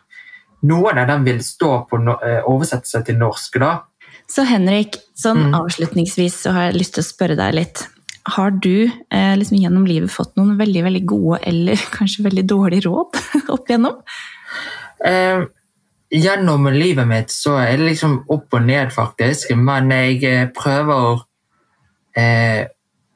Noen 0.67 0.97
av 0.99 1.07
dem 1.07 1.23
vil 1.27 1.39
stå 1.43 1.71
på 1.89 1.99
no, 2.03 2.17
eh, 2.25 2.41
oversettelse 2.47 3.03
til 3.07 3.19
norsk. 3.19 3.59
da. 3.61 3.71
Så 4.29 4.43
Henrik, 4.45 4.99
sånn 5.17 5.49
mm. 5.49 5.55
avslutningsvis 5.57 6.41
så 6.43 6.53
har 6.55 6.69
jeg 6.69 6.81
lyst 6.81 6.97
til 6.97 7.05
å 7.05 7.09
spørre 7.09 7.37
deg 7.39 7.55
litt. 7.57 7.85
Har 8.29 8.51
du 8.51 8.89
eh, 8.89 9.35
liksom 9.39 9.57
gjennom 9.57 9.87
livet 9.89 10.11
fått 10.13 10.35
noen 10.37 10.57
veldig 10.59 10.83
veldig 10.85 11.05
gode 11.09 11.39
eller 11.49 11.79
kanskje 11.97 12.27
veldig 12.27 12.45
dårlige 12.49 12.85
råd 12.89 13.21
opp 13.55 13.71
igjennom? 13.71 14.03
Eh, 15.05 15.47
gjennom 16.09 16.67
livet 16.73 17.07
mitt 17.07 17.33
så 17.33 17.55
er 17.61 17.77
det 17.77 17.93
liksom 17.93 18.19
opp 18.29 18.57
og 18.57 18.65
ned, 18.65 18.91
faktisk. 18.93 19.53
Men 19.57 19.89
jeg 19.93 20.19
eh, 20.27 20.49
prøver 20.53 21.07
å 21.09 21.15
eh, 22.17 22.67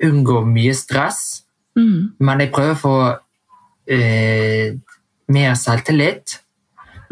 unngå 0.04 0.44
mye 0.50 0.74
stress. 0.78 1.44
Mm. 1.78 2.14
Men 2.24 2.44
jeg 2.44 2.54
prøver 2.54 2.74
å 2.74 2.82
få 2.82 2.98
eh, 3.92 4.74
mer 5.34 5.54
selvtillit. 5.60 6.40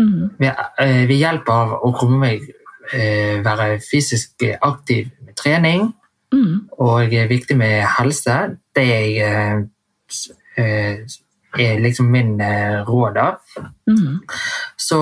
Mm. 0.02 0.32
Ved, 0.42 0.66
eh, 0.82 1.04
ved, 1.06 1.18
hjelp 1.20 1.50
av 1.54 1.78
å 1.80 1.94
komme 1.96 2.18
meg 2.26 2.50
være 2.92 3.78
fysisk 3.86 4.42
aktiv 4.66 5.06
med 5.24 5.36
trening 5.40 5.86
Mm. 6.32 6.68
Og 6.80 7.12
viktig 7.30 7.58
med 7.58 7.84
helse. 7.98 8.58
Det 8.76 8.88
er, 9.20 9.68
eh, 10.58 10.96
er 11.60 11.80
liksom 11.80 12.12
min 12.12 12.42
eh, 12.42 12.84
råd, 12.88 13.14
da. 13.16 13.32
Mm. 13.88 14.20
Så 14.78 15.00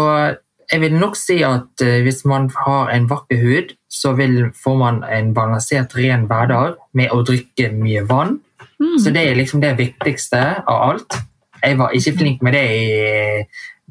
jeg 0.71 0.81
vil 0.81 0.93
nok 0.99 1.15
si 1.15 1.41
at 1.43 1.81
eh, 1.81 2.01
hvis 2.01 2.25
man 2.25 2.49
har 2.65 2.89
en 2.89 3.09
vakker 3.09 3.37
hud, 3.37 3.75
så 3.89 4.13
vil, 4.13 4.51
får 4.63 4.77
man 4.77 5.03
en 5.03 5.33
balansert, 5.33 5.95
ren 5.97 6.25
hverdag 6.29 6.75
med 6.93 7.13
å 7.13 7.23
drikke 7.23 7.71
mye 7.73 8.05
vann. 8.09 8.39
Mm. 8.79 8.97
Så 8.99 9.13
det 9.13 9.27
er 9.27 9.37
liksom 9.37 9.61
det 9.61 9.77
viktigste 9.77 10.63
av 10.67 10.89
alt. 10.89 11.19
Jeg 11.63 11.77
var 11.77 11.93
ikke 11.93 12.17
flink 12.17 12.41
med 12.41 12.53
det 12.53 12.65
i 12.73 13.43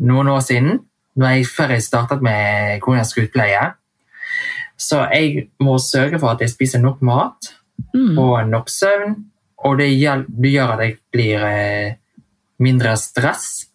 noen 0.09 0.29
år 0.33 0.41
siden, 0.41 0.79
før 1.49 1.75
jeg 1.75 1.83
startet 1.83 2.23
med 2.23 2.81
koreansk 2.85 3.23
utpleie. 3.25 3.73
Så 4.79 5.03
jeg 5.11 5.49
må 5.61 5.79
sørge 5.83 6.21
for 6.23 6.33
at 6.33 6.43
jeg 6.45 6.53
spiser 6.53 6.83
nok 6.83 7.03
mat 7.03 7.51
mm. 7.95 8.19
og 8.19 8.49
nok 8.49 8.71
søvn. 8.71 9.17
Og 9.67 9.79
det, 9.81 9.89
det 10.29 10.53
gjør 10.53 10.77
at 10.77 10.85
jeg 10.85 10.97
blir 11.13 11.47
eh, 11.49 11.97
mindre 12.63 12.95
stress. 12.97 13.67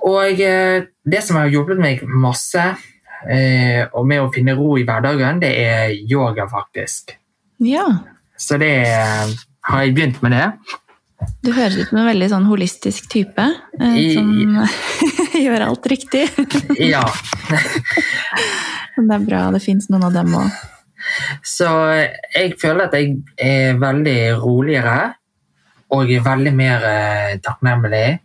Og 0.00 0.40
eh, 0.40 0.86
det 1.04 1.20
som 1.26 1.36
har 1.36 1.50
hjulpet 1.52 1.80
meg 1.82 2.04
masse 2.08 2.62
eh, 3.28 3.84
og 3.92 4.06
med 4.08 4.22
å 4.22 4.30
finne 4.32 4.56
ro 4.56 4.78
i 4.80 4.86
hverdagen, 4.88 5.42
det 5.42 5.52
er 5.60 5.92
yoga, 6.08 6.48
faktisk. 6.48 7.12
Ja. 7.60 7.84
Så 8.40 8.56
det 8.60 8.72
har 8.88 9.82
jeg 9.84 9.94
begynt 9.96 10.22
med 10.24 10.32
det. 10.32 10.46
Du 11.44 11.52
høres 11.52 11.76
ut 11.76 11.88
som 11.90 12.00
en 12.00 12.08
veldig 12.08 12.28
sånn 12.32 12.48
holistisk 12.48 13.08
type 13.12 13.44
eh, 13.44 14.00
som 14.14 14.30
gjør 15.44 15.66
alt 15.68 15.88
riktig. 15.92 16.26
ja. 16.80 17.04
Det 19.00 19.14
er 19.16 19.24
bra 19.24 19.46
det 19.54 19.62
fins 19.64 19.88
noen 19.90 20.08
av 20.10 20.16
dem 20.16 20.34
òg. 20.36 20.50
Så 21.46 21.68
jeg 22.34 22.54
føler 22.60 22.86
at 22.86 22.96
jeg 22.98 23.14
er 23.40 23.78
veldig 23.80 24.18
roligere 24.42 25.14
og 25.90 26.12
er 26.12 26.22
veldig 26.22 26.52
mer 26.54 26.84
eh, 26.86 27.38
takknemlig. 27.42 28.20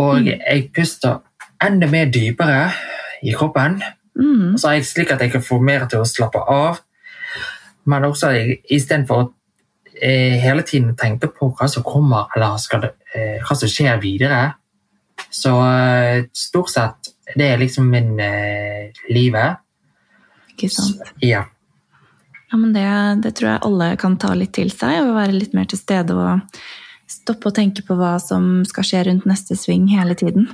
Og 0.00 0.22
mm. 0.22 0.30
jeg 0.30 0.68
puster 0.76 1.18
enda 1.62 1.88
mer 1.90 2.10
dypere 2.12 2.70
i 3.26 3.34
kroppen. 3.36 3.80
Mm. 4.16 4.56
Så 4.56 4.70
er 4.70 4.78
jeg 4.78 4.88
slik 4.88 5.12
at 5.12 5.24
jeg 5.24 5.34
kan 5.34 5.44
få 5.44 5.58
mer 5.60 5.88
til 5.90 6.04
å 6.04 6.08
slappe 6.08 6.40
av. 6.52 6.80
Men 7.86 8.08
også 8.08 8.32
istedenfor 8.72 9.22
å 9.22 9.30
hele 10.02 10.62
tiden 10.66 10.96
tenker 10.96 11.30
på 11.32 11.50
hva 11.56 11.68
som 11.70 11.84
kommer, 11.86 12.28
eller 12.36 12.56
det, 12.82 12.92
eh, 13.14 13.36
hva 13.44 13.56
som 13.56 13.70
skjer 13.70 14.00
videre. 14.02 14.40
Så 15.30 15.52
eh, 15.64 16.24
stort 16.36 16.70
sett 16.70 17.12
det 17.34 17.48
er 17.50 17.60
liksom 17.60 17.88
min 17.90 18.20
eh, 18.20 18.92
livet. 19.10 19.62
Ikke 20.52 20.70
sant? 20.72 21.00
Så, 21.00 21.16
ja. 21.26 21.44
ja 22.50 22.58
men 22.58 22.74
det, 22.76 22.86
det, 23.24 23.34
tror 23.38 23.50
jeg 23.50 23.64
alle 23.68 23.90
kan 24.00 24.18
ta 24.20 24.34
litt 24.36 24.54
til 24.56 24.70
seg, 24.72 25.00
og 25.02 25.16
være 25.16 25.34
litt 25.36 25.56
mer 25.56 25.66
til 25.70 25.80
stede 25.80 26.14
og 26.14 26.60
stoppe 27.10 27.50
å 27.50 27.54
tenke 27.54 27.84
på 27.86 27.96
hva 27.98 28.16
som 28.22 28.62
skal 28.66 28.86
skje 28.86 29.02
rundt 29.08 29.26
neste 29.28 29.58
sving 29.58 29.88
hele 29.90 30.16
tiden. 30.18 30.48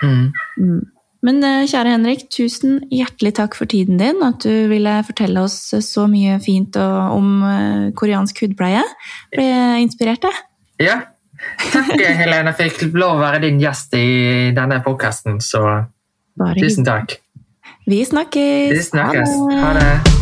Mm. 0.00 0.32
Mm. 0.56 0.80
Men 1.26 1.42
eh, 1.44 1.68
kjære 1.68 1.94
Henrik, 1.94 2.26
tusen 2.32 2.78
hjertelig 2.88 3.34
takk 3.36 3.56
for 3.58 3.68
tiden 3.68 4.00
din. 4.00 4.22
At 4.24 4.40
du 4.46 4.68
ville 4.72 5.00
fortelle 5.06 5.44
oss 5.44 5.58
så 5.84 6.06
mye 6.10 6.38
fint 6.44 6.76
om 6.80 7.32
eh, 7.44 7.88
koreansk 7.98 8.44
hudpleie. 8.46 8.84
Ble 9.34 9.48
inspirert, 9.84 10.24
jeg. 10.24 10.46
Ja, 10.80 11.00
Takk, 11.72 11.96
Helene. 11.96 12.52
Fikk 12.56 12.82
lov 12.92 13.18
å 13.18 13.22
være 13.22 13.44
din 13.46 13.60
gjest 13.62 13.96
i 13.98 14.52
denne 14.56 14.80
podkasten, 14.84 15.40
så 15.44 15.64
Bare 16.40 16.60
tusen 16.60 16.86
takk. 16.88 17.18
Vi 17.88 18.04
snakkes. 18.06 18.72
Vi 18.76 18.88
snakkes. 18.92 19.36
Ha 19.50 19.76
det. 19.76 19.84
Ha 19.84 20.00
det. 20.04 20.19